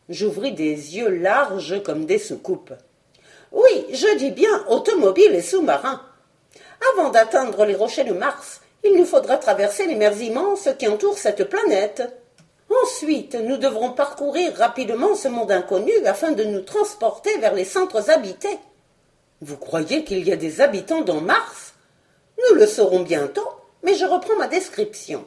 J'ouvris 0.08 0.52
des 0.52 0.96
yeux 0.96 1.08
larges 1.08 1.82
comme 1.82 2.04
des 2.04 2.18
soucoupes. 2.18 2.72
Oui, 3.50 3.86
je 3.90 4.16
dis 4.16 4.30
bien 4.30 4.64
automobile 4.68 5.34
et 5.34 5.42
sous-marin. 5.42 6.00
Avant 6.92 7.10
d'atteindre 7.10 7.64
les 7.64 7.74
rochers 7.74 8.04
de 8.04 8.12
Mars, 8.12 8.60
il 8.84 8.96
nous 8.96 9.04
faudra 9.04 9.38
traverser 9.38 9.86
les 9.86 9.96
mers 9.96 10.20
immenses 10.20 10.68
qui 10.78 10.86
entourent 10.86 11.18
cette 11.18 11.44
planète. 11.48 12.02
Ensuite, 12.82 13.34
nous 13.34 13.56
devrons 13.56 13.90
parcourir 13.92 14.54
rapidement 14.56 15.14
ce 15.14 15.28
monde 15.28 15.52
inconnu 15.52 15.92
afin 16.04 16.32
de 16.32 16.44
nous 16.44 16.60
transporter 16.60 17.36
vers 17.38 17.54
les 17.54 17.64
centres 17.64 18.10
habités. 18.10 18.58
Vous 19.40 19.56
croyez 19.56 20.04
qu'il 20.04 20.26
y 20.26 20.32
a 20.32 20.36
des 20.36 20.60
habitants 20.60 21.02
dans 21.02 21.20
Mars? 21.20 21.74
Nous 22.38 22.56
le 22.56 22.66
saurons 22.66 23.00
bientôt, 23.00 23.48
mais 23.82 23.94
je 23.94 24.04
reprends 24.04 24.36
ma 24.36 24.48
description. 24.48 25.24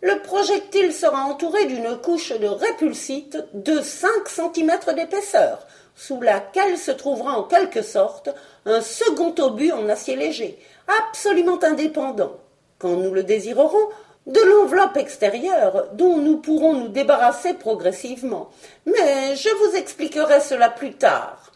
Le 0.00 0.22
projectile 0.22 0.92
sera 0.92 1.24
entouré 1.24 1.66
d'une 1.66 1.96
couche 1.96 2.32
de 2.32 2.46
répulsite 2.46 3.38
de 3.54 3.80
cinq 3.80 4.28
centimètres 4.28 4.94
d'épaisseur, 4.94 5.66
sous 5.96 6.20
laquelle 6.20 6.78
se 6.78 6.92
trouvera 6.92 7.32
en 7.32 7.42
quelque 7.42 7.82
sorte 7.82 8.30
un 8.64 8.80
second 8.80 9.34
obus 9.38 9.72
en 9.72 9.88
acier 9.88 10.14
léger, 10.14 10.58
absolument 11.00 11.58
indépendant, 11.64 12.36
quand 12.78 12.94
nous 12.96 13.12
le 13.12 13.24
désirerons, 13.24 13.88
de 14.28 14.40
l'enveloppe 14.40 14.98
extérieure 14.98 15.88
dont 15.94 16.18
nous 16.18 16.36
pourrons 16.36 16.74
nous 16.74 16.88
débarrasser 16.88 17.54
progressivement. 17.54 18.50
Mais 18.86 19.34
je 19.34 19.48
vous 19.48 19.76
expliquerai 19.76 20.40
cela 20.40 20.68
plus 20.68 20.92
tard. 20.92 21.52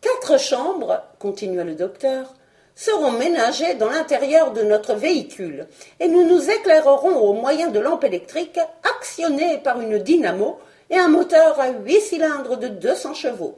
Quatre 0.00 0.38
chambres, 0.38 1.02
continua 1.18 1.64
le 1.64 1.74
docteur, 1.74 2.34
seront 2.76 3.10
ménagées 3.10 3.74
dans 3.74 3.88
l'intérieur 3.88 4.52
de 4.52 4.62
notre 4.62 4.94
véhicule, 4.94 5.66
et 5.98 6.06
nous 6.06 6.24
nous 6.24 6.48
éclairerons 6.48 7.16
au 7.16 7.32
moyen 7.32 7.68
de 7.68 7.80
lampes 7.80 8.04
électriques 8.04 8.60
actionnées 8.84 9.58
par 9.58 9.80
une 9.80 9.98
dynamo 9.98 10.60
et 10.90 10.96
un 10.96 11.08
moteur 11.08 11.58
à 11.58 11.70
huit 11.70 12.00
cylindres 12.00 12.56
de 12.56 12.68
deux 12.68 12.94
cents 12.94 13.14
chevaux. 13.14 13.56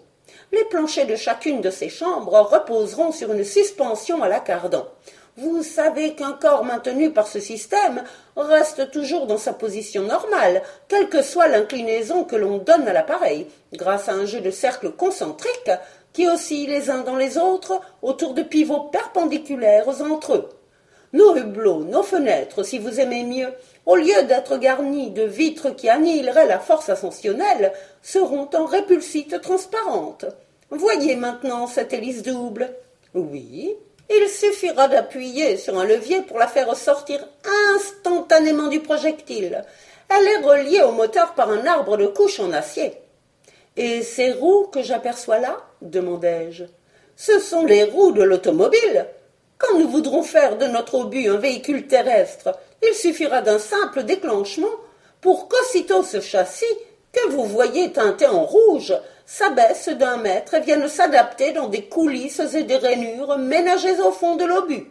Les 0.52 0.64
planchers 0.64 1.06
de 1.06 1.16
chacune 1.16 1.60
de 1.60 1.70
ces 1.70 1.88
chambres 1.88 2.40
reposeront 2.40 3.12
sur 3.12 3.32
une 3.32 3.44
suspension 3.44 4.22
à 4.22 4.28
la. 4.28 4.42
Vous 5.36 5.62
savez 5.62 6.14
qu'un 6.14 6.32
corps 6.32 6.64
maintenu 6.64 7.12
par 7.12 7.26
ce 7.26 7.40
système 7.40 8.02
reste 8.36 8.90
toujours 8.90 9.26
dans 9.26 9.38
sa 9.38 9.52
position 9.52 10.02
normale, 10.02 10.62
quelle 10.88 11.08
que 11.08 11.22
soit 11.22 11.48
l'inclinaison 11.48 12.24
que 12.24 12.36
l'on 12.36 12.58
donne 12.58 12.88
à 12.88 12.92
l'appareil, 12.92 13.46
grâce 13.72 14.08
à 14.08 14.12
un 14.12 14.26
jeu 14.26 14.40
de 14.40 14.50
cercles 14.50 14.90
concentriques 14.90 15.70
qui 16.12 16.28
oscillent 16.28 16.66
les 16.66 16.90
uns 16.90 17.02
dans 17.02 17.16
les 17.16 17.38
autres 17.38 17.80
autour 18.02 18.34
de 18.34 18.42
pivots 18.42 18.90
perpendiculaires 18.92 19.88
entre 19.88 20.34
eux. 20.34 20.48
Nos 21.12 21.36
hublots, 21.36 21.84
nos 21.84 22.02
fenêtres, 22.02 22.62
si 22.62 22.78
vous 22.78 23.00
aimez 23.00 23.24
mieux, 23.24 23.52
au 23.86 23.96
lieu 23.96 24.22
d'être 24.28 24.58
garnis 24.58 25.10
de 25.10 25.22
vitres 25.22 25.70
qui 25.70 25.88
annihileraient 25.88 26.46
la 26.46 26.60
force 26.60 26.88
ascensionnelle, 26.88 27.72
seront 28.02 28.48
en 28.54 28.64
répulsite 28.64 29.40
transparente. 29.40 30.26
Voyez 30.70 31.16
maintenant 31.16 31.66
cette 31.66 31.92
hélice 31.92 32.22
double. 32.22 32.70
Oui, 33.14 33.76
il 34.10 34.28
suffira 34.28 34.88
d'appuyer 34.88 35.56
sur 35.56 35.78
un 35.78 35.84
levier 35.84 36.22
pour 36.22 36.38
la 36.38 36.48
faire 36.48 36.74
sortir 36.76 37.20
instantanément 37.74 38.66
du 38.66 38.80
projectile. 38.80 39.64
Elle 40.08 40.26
est 40.26 40.44
reliée 40.44 40.82
au 40.82 40.92
moteur 40.92 41.34
par 41.34 41.50
un 41.50 41.64
arbre 41.66 41.96
de 41.96 42.06
couche 42.06 42.40
en 42.40 42.52
acier. 42.52 42.92
Et 43.76 44.02
ces 44.02 44.32
roues 44.32 44.66
que 44.66 44.82
j'aperçois 44.82 45.38
là 45.38 45.56
demandai-je. 45.80 46.64
Ce 47.16 47.38
sont 47.38 47.64
les 47.64 47.84
roues 47.84 48.12
de 48.12 48.22
l'automobile. 48.22 49.06
Quand 49.58 49.78
nous 49.78 49.88
voudrons 49.88 50.22
faire 50.22 50.58
de 50.58 50.66
notre 50.66 50.96
obus 50.96 51.28
un 51.28 51.36
véhicule 51.36 51.86
terrestre, 51.86 52.58
il 52.82 52.94
suffira 52.94 53.42
d'un 53.42 53.58
simple 53.58 54.02
déclenchement 54.02 54.68
pour 55.20 55.48
qu'aussitôt 55.48 56.02
ce 56.02 56.20
châssis, 56.20 56.64
que 57.12 57.28
vous 57.28 57.44
voyez 57.44 57.92
teinté 57.92 58.26
en 58.26 58.44
rouge, 58.44 58.94
s'abaisse 59.32 59.88
d'un 59.88 60.16
mètre 60.16 60.54
et 60.54 60.60
vienne 60.60 60.88
s'adapter 60.88 61.52
dans 61.52 61.68
des 61.68 61.84
coulisses 61.84 62.42
et 62.52 62.64
des 62.64 62.76
rainures 62.76 63.38
ménagées 63.38 64.00
au 64.00 64.10
fond 64.10 64.34
de 64.34 64.44
l'obus. 64.44 64.90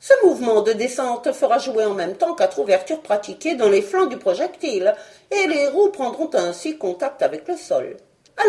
Ce 0.00 0.14
mouvement 0.24 0.62
de 0.62 0.72
descente 0.72 1.30
fera 1.32 1.58
jouer 1.58 1.84
en 1.84 1.92
même 1.92 2.16
temps 2.16 2.34
quatre 2.34 2.58
ouvertures 2.58 3.02
pratiquées 3.02 3.54
dans 3.54 3.68
les 3.68 3.82
flancs 3.82 4.06
du 4.06 4.16
projectile, 4.16 4.94
et 5.30 5.46
les 5.46 5.68
roues 5.68 5.90
prendront 5.90 6.30
ainsi 6.32 6.78
contact 6.78 7.20
avec 7.20 7.46
le 7.48 7.56
sol. 7.56 7.98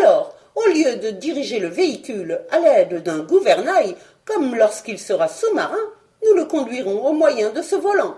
Alors, 0.00 0.34
au 0.54 0.66
lieu 0.70 0.96
de 0.96 1.10
diriger 1.10 1.58
le 1.58 1.68
véhicule 1.68 2.40
à 2.50 2.58
l'aide 2.58 3.02
d'un 3.02 3.18
gouvernail, 3.18 3.96
comme 4.24 4.54
lorsqu'il 4.54 4.98
sera 4.98 5.28
sous-marin, 5.28 5.76
nous 6.24 6.36
le 6.36 6.46
conduirons 6.46 7.06
au 7.06 7.12
moyen 7.12 7.50
de 7.50 7.60
ce 7.60 7.76
volant. 7.76 8.16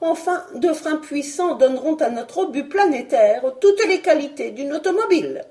Enfin, 0.00 0.42
deux 0.54 0.72
freins 0.72 0.96
puissants 0.96 1.56
donneront 1.56 1.96
à 1.96 2.08
notre 2.08 2.38
obus 2.38 2.66
planétaire 2.66 3.42
toutes 3.60 3.86
les 3.86 4.00
qualités 4.00 4.52
d'une 4.52 4.72
automobile. 4.72 5.44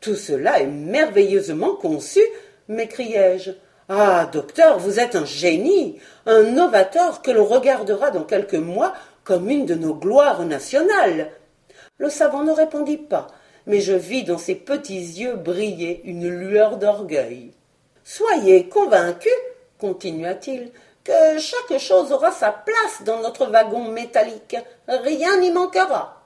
Tout 0.00 0.14
cela 0.14 0.60
est 0.60 0.66
merveilleusement 0.66 1.74
conçu, 1.74 2.20
m'écriai-je. 2.68 3.50
Ah, 3.88 4.28
docteur, 4.32 4.78
vous 4.78 4.98
êtes 4.98 5.14
un 5.14 5.26
génie, 5.26 5.98
un 6.24 6.42
novateur 6.44 7.22
que 7.22 7.30
l'on 7.30 7.44
regardera 7.44 8.10
dans 8.10 8.24
quelques 8.24 8.54
mois 8.54 8.94
comme 9.24 9.50
une 9.50 9.66
de 9.66 9.74
nos 9.74 9.94
gloires 9.94 10.44
nationales. 10.44 11.30
Le 11.98 12.08
savant 12.08 12.44
ne 12.44 12.52
répondit 12.52 12.96
pas, 12.96 13.26
mais 13.66 13.80
je 13.80 13.92
vis 13.92 14.24
dans 14.24 14.38
ses 14.38 14.54
petits 14.54 14.94
yeux 14.94 15.34
briller 15.34 16.00
une 16.04 16.28
lueur 16.28 16.78
d'orgueil. 16.78 17.52
Soyez 18.02 18.68
convaincu, 18.68 19.28
continua-t-il, 19.78 20.70
que 21.04 21.38
chaque 21.38 21.78
chose 21.78 22.10
aura 22.10 22.30
sa 22.30 22.52
place 22.52 23.02
dans 23.04 23.20
notre 23.20 23.46
wagon 23.46 23.90
métallique. 23.90 24.56
Rien 24.88 25.38
n'y 25.40 25.50
manquera. 25.50 26.19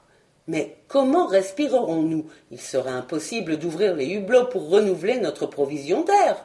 Mais 0.46 0.76
comment 0.88 1.26
respirerons-nous? 1.26 2.26
Il 2.50 2.60
serait 2.60 2.90
impossible 2.90 3.56
d'ouvrir 3.56 3.96
les 3.96 4.06
hublots 4.06 4.46
pour 4.46 4.68
renouveler 4.68 5.18
notre 5.18 5.46
provision 5.46 6.02
d'air. 6.02 6.44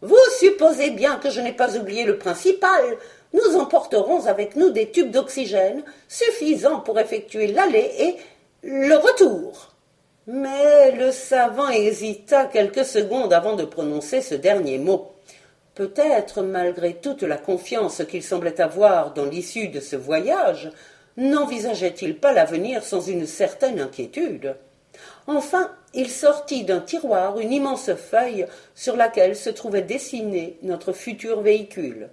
Vous 0.00 0.16
supposez 0.38 0.90
bien 0.90 1.16
que 1.16 1.30
je 1.30 1.40
n'ai 1.40 1.52
pas 1.52 1.76
oublié 1.76 2.04
le 2.04 2.18
principal. 2.18 2.96
Nous 3.32 3.56
emporterons 3.56 4.26
avec 4.26 4.56
nous 4.56 4.70
des 4.70 4.90
tubes 4.90 5.10
d'oxygène 5.10 5.82
suffisants 6.08 6.80
pour 6.80 6.98
effectuer 6.98 7.48
l'aller 7.48 7.90
et 7.98 8.16
le 8.62 8.96
retour. 8.96 9.72
Mais 10.26 10.92
le 10.92 11.12
savant 11.12 11.68
hésita 11.68 12.46
quelques 12.46 12.84
secondes 12.84 13.32
avant 13.32 13.54
de 13.54 13.64
prononcer 13.64 14.22
ce 14.22 14.34
dernier 14.34 14.78
mot. 14.78 15.12
Peut-être, 15.74 16.42
malgré 16.42 16.94
toute 16.94 17.22
la 17.22 17.36
confiance 17.36 18.02
qu'il 18.08 18.22
semblait 18.22 18.60
avoir 18.60 19.12
dans 19.12 19.26
l'issue 19.26 19.68
de 19.68 19.80
ce 19.80 19.94
voyage, 19.94 20.72
n'envisageait-il 21.16 22.18
pas 22.18 22.32
l'avenir 22.32 22.82
sans 22.82 23.00
une 23.00 23.26
certaine 23.26 23.80
inquiétude? 23.80 24.56
Enfin, 25.26 25.70
il 25.94 26.10
sortit 26.10 26.64
d'un 26.64 26.80
tiroir 26.80 27.38
une 27.38 27.52
immense 27.52 27.92
feuille 27.94 28.46
sur 28.74 28.96
laquelle 28.96 29.36
se 29.36 29.50
trouvait 29.50 29.82
dessiné 29.82 30.58
notre 30.62 30.92
futur 30.92 31.40
véhicule. 31.40 32.08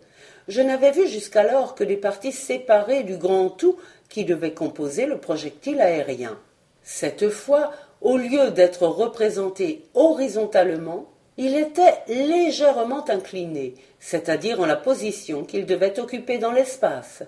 Je 0.48 0.62
n'avais 0.62 0.92
vu 0.92 1.08
jusqu'alors 1.08 1.76
que 1.76 1.84
des 1.84 1.98
parties 1.98 2.32
séparées 2.32 3.04
du 3.04 3.18
grand 3.18 3.50
tout 3.50 3.78
qui 4.10 4.26
devait 4.26 4.54
composer 4.54 5.06
le 5.06 5.18
projectile 5.18 5.82
aérien. 5.82 6.38
Cette 6.82 7.30
fois, 7.30 7.72
au 8.02 8.18
lieu 8.18 8.52
d'être 8.52 8.86
représenté 8.86 9.84
horizontalement, 9.94 11.06
il 11.38 11.56
était 11.56 12.04
légèrement 12.08 13.10
incliné, 13.10 13.76
c'est-à-dire 14.00 14.60
en 14.60 14.66
la 14.66 14.76
position 14.76 15.46
qu'il 15.46 15.66
devait 15.66 16.00
occuper 16.00 16.38
dans 16.38 16.52
l'espace. 16.52 17.24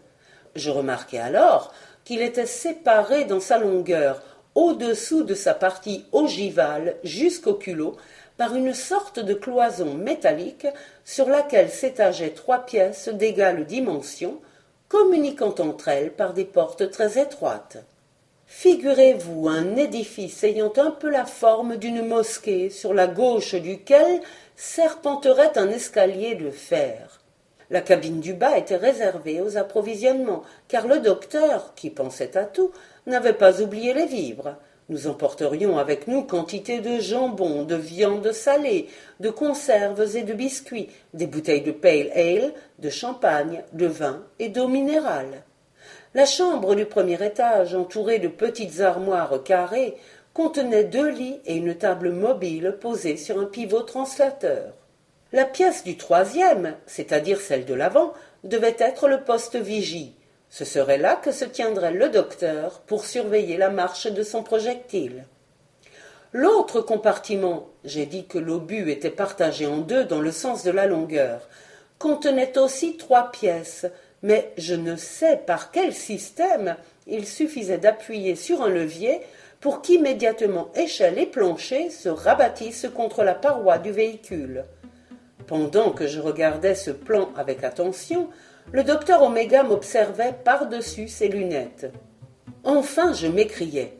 Je 0.55 0.69
remarquai 0.69 1.19
alors 1.19 1.73
qu'il 2.03 2.21
était 2.21 2.45
séparé 2.45 3.25
dans 3.25 3.39
sa 3.39 3.57
longueur, 3.57 4.21
au-dessous 4.53 5.23
de 5.23 5.33
sa 5.33 5.53
partie 5.53 6.05
ogivale 6.11 6.95
jusqu'au 7.03 7.55
culot, 7.55 7.97
par 8.37 8.55
une 8.55 8.73
sorte 8.73 9.19
de 9.19 9.33
cloison 9.33 9.93
métallique 9.93 10.67
sur 11.03 11.27
laquelle 11.29 11.69
s'étageaient 11.69 12.31
trois 12.31 12.65
pièces 12.65 13.09
d'égale 13.09 13.65
dimension, 13.65 14.39
communiquant 14.89 15.55
entre 15.59 15.87
elles 15.87 16.11
par 16.11 16.33
des 16.33 16.45
portes 16.45 16.89
très 16.91 17.19
étroites. 17.19 17.77
Figurez-vous 18.45 19.49
un 19.49 19.75
édifice 19.75 20.43
ayant 20.43 20.71
un 20.77 20.91
peu 20.91 21.09
la 21.09 21.25
forme 21.25 21.77
d'une 21.77 22.05
mosquée, 22.05 22.69
sur 22.69 22.93
la 22.93 23.07
gauche 23.07 23.55
duquel 23.55 24.21
serpenterait 24.55 25.57
un 25.57 25.69
escalier 25.69 26.35
de 26.35 26.51
fer. 26.51 27.21
La 27.69 27.81
cabine 27.81 28.19
du 28.19 28.33
bas 28.33 28.57
était 28.57 28.75
réservée 28.75 29.41
aux 29.41 29.57
approvisionnements, 29.57 30.43
car 30.67 30.87
le 30.87 30.99
docteur, 30.99 31.73
qui 31.75 31.89
pensait 31.89 32.37
à 32.37 32.45
tout, 32.45 32.71
n'avait 33.07 33.33
pas 33.33 33.61
oublié 33.61 33.93
les 33.93 34.05
vivres. 34.05 34.55
Nous 34.87 35.07
emporterions 35.07 35.79
avec 35.79 36.07
nous 36.07 36.23
quantité 36.23 36.79
de 36.79 36.99
jambon, 36.99 37.63
de 37.63 37.75
viande 37.75 38.31
salée, 38.31 38.87
de 39.19 39.31
conserves 39.31 40.15
et 40.15 40.21
de 40.21 40.33
biscuits, 40.33 40.89
des 41.15 41.25
bouteilles 41.25 41.63
de 41.63 41.71
pale 41.71 42.11
ale, 42.13 42.53
de 42.77 42.89
champagne, 42.91 43.63
de 43.73 43.87
vin 43.87 44.23
et 44.37 44.49
d'eau 44.49 44.67
minérale. 44.67 45.43
La 46.13 46.27
chambre 46.27 46.75
du 46.75 46.85
premier 46.85 47.21
étage, 47.25 47.73
entourée 47.73 48.19
de 48.19 48.27
petites 48.27 48.79
armoires 48.79 49.41
carrées, 49.43 49.95
contenait 50.35 50.83
deux 50.83 51.09
lits 51.09 51.39
et 51.45 51.55
une 51.55 51.75
table 51.75 52.11
mobile 52.11 52.77
posée 52.79 53.17
sur 53.17 53.39
un 53.39 53.45
pivot 53.45 53.81
translateur. 53.81 54.73
La 55.35 55.43
pièce 55.43 55.83
du 55.83 55.97
troisième, 55.97 56.75
c'est-à-dire 56.85 57.41
celle 57.41 57.65
de 57.65 57.73
l'avant, 57.73 58.13
devait 58.45 58.77
être 58.79 59.09
le 59.09 59.25
poste 59.25 59.57
vigie. 59.57 60.15
Ce 60.49 60.63
serait 60.63 60.97
là 60.97 61.17
que 61.17 61.33
se 61.33 61.43
tiendrait 61.43 61.91
le 61.91 62.07
docteur 62.07 62.79
pour 62.87 63.03
surveiller 63.03 63.57
la 63.57 63.69
marche 63.69 64.07
de 64.07 64.23
son 64.23 64.43
projectile. 64.43 65.25
L'autre 66.31 66.79
compartiment, 66.79 67.67
j'ai 67.83 68.05
dit 68.05 68.27
que 68.27 68.37
l'obus 68.37 68.89
était 68.89 69.09
partagé 69.09 69.67
en 69.67 69.79
deux 69.79 70.05
dans 70.05 70.21
le 70.21 70.31
sens 70.31 70.63
de 70.63 70.71
la 70.71 70.87
longueur, 70.87 71.49
contenait 71.99 72.57
aussi 72.57 72.95
trois 72.95 73.29
pièces, 73.29 73.85
mais 74.23 74.53
je 74.57 74.73
ne 74.73 74.95
sais 74.95 75.35
par 75.45 75.71
quel 75.71 75.93
système 75.93 76.77
il 77.07 77.27
suffisait 77.27 77.77
d'appuyer 77.77 78.35
sur 78.35 78.61
un 78.61 78.69
levier 78.69 79.19
pour 79.59 79.81
qu'immédiatement 79.81 80.71
échelle 80.75 81.19
et 81.19 81.25
plancher 81.25 81.89
se 81.89 82.07
rabattissent 82.07 82.87
contre 82.95 83.25
la 83.25 83.35
paroi 83.35 83.79
du 83.79 83.91
véhicule. 83.91 84.63
Pendant 85.47 85.91
que 85.91 86.07
je 86.07 86.19
regardais 86.19 86.73
ce 86.73 86.89
plan 86.89 87.29
avec 87.35 87.63
attention, 87.63 88.29
le 88.71 88.83
docteur 88.83 89.21
Oméga 89.21 89.61
m'observait 89.63 90.35
par-dessus 90.43 91.07
ses 91.07 91.27
lunettes. 91.27 91.91
Enfin, 92.63 93.13
je 93.13 93.27
m'écriai. 93.27 93.99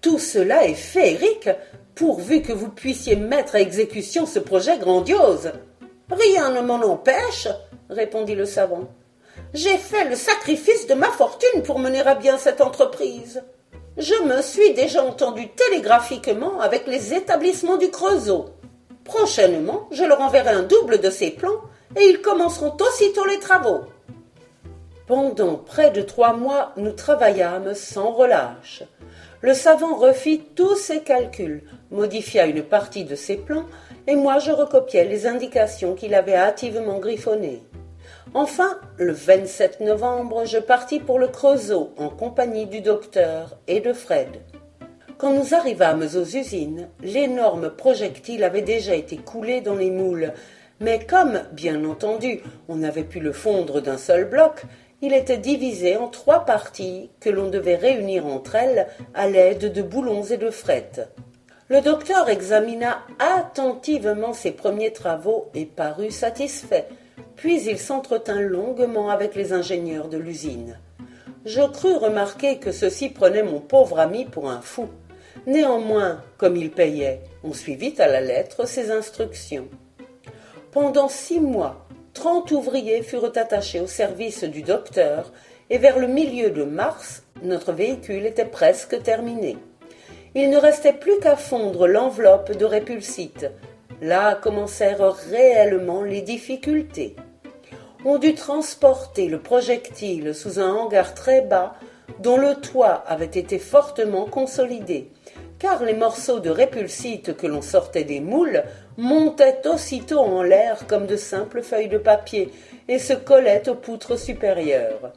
Tout 0.00 0.18
cela 0.18 0.66
est 0.66 0.74
féerique, 0.74 1.50
pourvu 1.94 2.40
que 2.40 2.52
vous 2.52 2.70
puissiez 2.70 3.16
mettre 3.16 3.56
à 3.56 3.60
exécution 3.60 4.24
ce 4.24 4.38
projet 4.38 4.78
grandiose. 4.78 5.52
Rien 6.10 6.52
ne 6.52 6.60
m'en 6.60 6.82
empêche, 6.82 7.48
répondit 7.90 8.34
le 8.34 8.46
savant. 8.46 8.88
J'ai 9.52 9.76
fait 9.76 10.08
le 10.08 10.14
sacrifice 10.14 10.86
de 10.86 10.94
ma 10.94 11.08
fortune 11.08 11.62
pour 11.64 11.78
mener 11.78 12.00
à 12.00 12.14
bien 12.14 12.38
cette 12.38 12.62
entreprise. 12.62 13.42
Je 13.98 14.14
me 14.22 14.40
suis 14.40 14.72
déjà 14.74 15.02
entendu 15.02 15.48
télégraphiquement 15.48 16.60
avec 16.60 16.86
les 16.86 17.12
établissements 17.14 17.76
du 17.76 17.90
Creusot. 17.90 18.46
Prochainement, 19.08 19.88
je 19.90 20.04
leur 20.04 20.20
enverrai 20.20 20.50
un 20.50 20.62
double 20.62 21.00
de 21.00 21.08
ces 21.08 21.30
plans 21.30 21.62
et 21.96 22.04
ils 22.10 22.20
commenceront 22.20 22.76
aussitôt 22.78 23.24
les 23.24 23.38
travaux. 23.38 23.84
Pendant 25.06 25.56
près 25.56 25.90
de 25.90 26.02
trois 26.02 26.34
mois, 26.34 26.72
nous 26.76 26.92
travaillâmes 26.92 27.72
sans 27.72 28.12
relâche. 28.12 28.82
Le 29.40 29.54
savant 29.54 29.96
refit 29.96 30.40
tous 30.54 30.76
ses 30.76 31.00
calculs, 31.00 31.62
modifia 31.90 32.44
une 32.44 32.62
partie 32.62 33.04
de 33.04 33.14
ses 33.14 33.38
plans, 33.38 33.64
et 34.06 34.14
moi 34.14 34.40
je 34.40 34.50
recopiai 34.50 35.04
les 35.04 35.26
indications 35.26 35.94
qu'il 35.94 36.14
avait 36.14 36.36
hâtivement 36.36 36.98
griffonnées. 36.98 37.62
Enfin, 38.34 38.78
le 38.98 39.14
27 39.14 39.80
novembre, 39.80 40.44
je 40.44 40.58
partis 40.58 41.00
pour 41.00 41.18
le 41.18 41.28
Creusot 41.28 41.94
en 41.96 42.10
compagnie 42.10 42.66
du 42.66 42.82
docteur 42.82 43.56
et 43.68 43.80
de 43.80 43.94
Fred. 43.94 44.28
Quand 45.18 45.32
nous 45.32 45.52
arrivâmes 45.52 46.06
aux 46.14 46.36
usines, 46.36 46.90
l'énorme 47.02 47.70
projectile 47.70 48.44
avait 48.44 48.62
déjà 48.62 48.94
été 48.94 49.16
coulé 49.16 49.60
dans 49.60 49.74
les 49.74 49.90
moules, 49.90 50.32
mais 50.78 51.04
comme, 51.04 51.40
bien 51.50 51.84
entendu, 51.84 52.40
on 52.68 52.76
n'avait 52.76 53.02
pu 53.02 53.18
le 53.18 53.32
fondre 53.32 53.82
d'un 53.82 53.98
seul 53.98 54.26
bloc, 54.26 54.62
il 55.02 55.12
était 55.12 55.36
divisé 55.36 55.96
en 55.96 56.06
trois 56.06 56.44
parties 56.44 57.10
que 57.18 57.30
l'on 57.30 57.50
devait 57.50 57.74
réunir 57.74 58.26
entre 58.26 58.54
elles 58.54 58.86
à 59.12 59.28
l'aide 59.28 59.72
de 59.72 59.82
boulons 59.82 60.22
et 60.22 60.36
de 60.36 60.50
frettes. 60.50 61.08
Le 61.68 61.80
docteur 61.80 62.28
examina 62.28 63.00
attentivement 63.18 64.32
ses 64.32 64.52
premiers 64.52 64.92
travaux 64.92 65.48
et 65.52 65.66
parut 65.66 66.12
satisfait, 66.12 66.86
puis 67.34 67.60
il 67.64 67.78
s'entretint 67.78 68.40
longuement 68.40 69.10
avec 69.10 69.34
les 69.34 69.52
ingénieurs 69.52 70.08
de 70.08 70.18
l'usine. 70.18 70.78
Je 71.44 71.62
crus 71.62 71.96
remarquer 71.96 72.58
que 72.58 72.70
ceux-ci 72.70 73.08
prenaient 73.08 73.42
mon 73.42 73.58
pauvre 73.58 73.98
ami 73.98 74.24
pour 74.24 74.48
un 74.48 74.60
fou. 74.60 74.88
Néanmoins, 75.46 76.22
comme 76.36 76.56
il 76.56 76.70
payait, 76.70 77.20
on 77.44 77.52
suivit 77.52 77.94
à 77.98 78.08
la 78.08 78.20
lettre 78.20 78.66
ses 78.66 78.90
instructions. 78.90 79.68
Pendant 80.72 81.08
six 81.08 81.40
mois, 81.40 81.86
trente 82.12 82.50
ouvriers 82.50 83.02
furent 83.02 83.32
attachés 83.36 83.80
au 83.80 83.86
service 83.86 84.44
du 84.44 84.62
docteur, 84.62 85.32
et 85.70 85.78
vers 85.78 85.98
le 85.98 86.06
milieu 86.06 86.50
de 86.50 86.64
mars, 86.64 87.22
notre 87.42 87.72
véhicule 87.72 88.26
était 88.26 88.44
presque 88.44 89.02
terminé. 89.02 89.56
Il 90.34 90.50
ne 90.50 90.56
restait 90.56 90.92
plus 90.92 91.18
qu'à 91.20 91.36
fondre 91.36 91.86
l'enveloppe 91.86 92.56
de 92.56 92.64
répulsite. 92.64 93.50
Là 94.00 94.34
commencèrent 94.34 95.14
réellement 95.30 96.02
les 96.02 96.22
difficultés. 96.22 97.16
On 98.04 98.18
dut 98.18 98.34
transporter 98.34 99.28
le 99.28 99.40
projectile 99.40 100.34
sous 100.34 100.60
un 100.60 100.70
hangar 100.70 101.14
très 101.14 101.40
bas 101.40 101.74
dont 102.20 102.36
le 102.36 102.54
toit 102.54 103.04
avait 103.06 103.26
été 103.26 103.58
fortement 103.58 104.26
consolidé, 104.26 105.10
car 105.58 105.84
les 105.84 105.94
morceaux 105.94 106.40
de 106.40 106.50
répulsite 106.50 107.36
que 107.36 107.46
l'on 107.46 107.62
sortait 107.62 108.04
des 108.04 108.20
moules 108.20 108.62
montaient 108.96 109.66
aussitôt 109.66 110.20
en 110.20 110.42
l'air 110.42 110.86
comme 110.86 111.06
de 111.06 111.16
simples 111.16 111.62
feuilles 111.62 111.88
de 111.88 111.98
papier 111.98 112.52
et 112.88 112.98
se 112.98 113.12
collaient 113.12 113.68
aux 113.68 113.74
poutres 113.74 114.18
supérieures. 114.18 115.12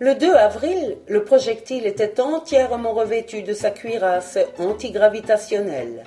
Le 0.00 0.14
2 0.14 0.34
avril, 0.34 0.96
le 1.06 1.24
projectile 1.24 1.86
était 1.86 2.20
entièrement 2.20 2.92
revêtu 2.92 3.42
de 3.42 3.52
sa 3.52 3.70
cuirasse 3.70 4.38
antigravitationnelle. 4.58 6.04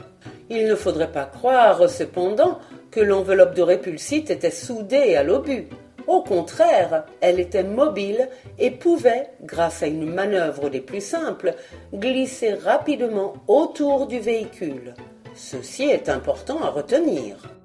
Il 0.50 0.68
ne 0.68 0.76
faudrait 0.76 1.12
pas 1.12 1.26
croire, 1.26 1.90
cependant, 1.90 2.60
que 2.92 3.00
l'enveloppe 3.00 3.56
de 3.56 3.62
répulsite 3.62 4.30
était 4.30 4.52
soudée 4.52 5.16
à 5.16 5.24
l'obus. 5.24 5.68
Au 6.08 6.22
contraire, 6.22 7.06
elle 7.20 7.40
était 7.40 7.64
mobile 7.64 8.30
et 8.58 8.72
pouvait, 8.72 9.30
grâce 9.44 9.84
à 9.84 9.88
une 9.88 10.12
manœuvre 10.12 10.70
des 10.70 10.80
plus 10.80 11.02
simples, 11.02 11.54
glisser 11.94 12.54
rapidement 12.54 13.34
autour 13.48 14.08
du 14.08 14.20
véhicule. 14.20 14.94
Ceci 15.36 15.84
est 15.84 16.10
important 16.10 16.62
à 16.64 16.70
retenir. 16.70 17.57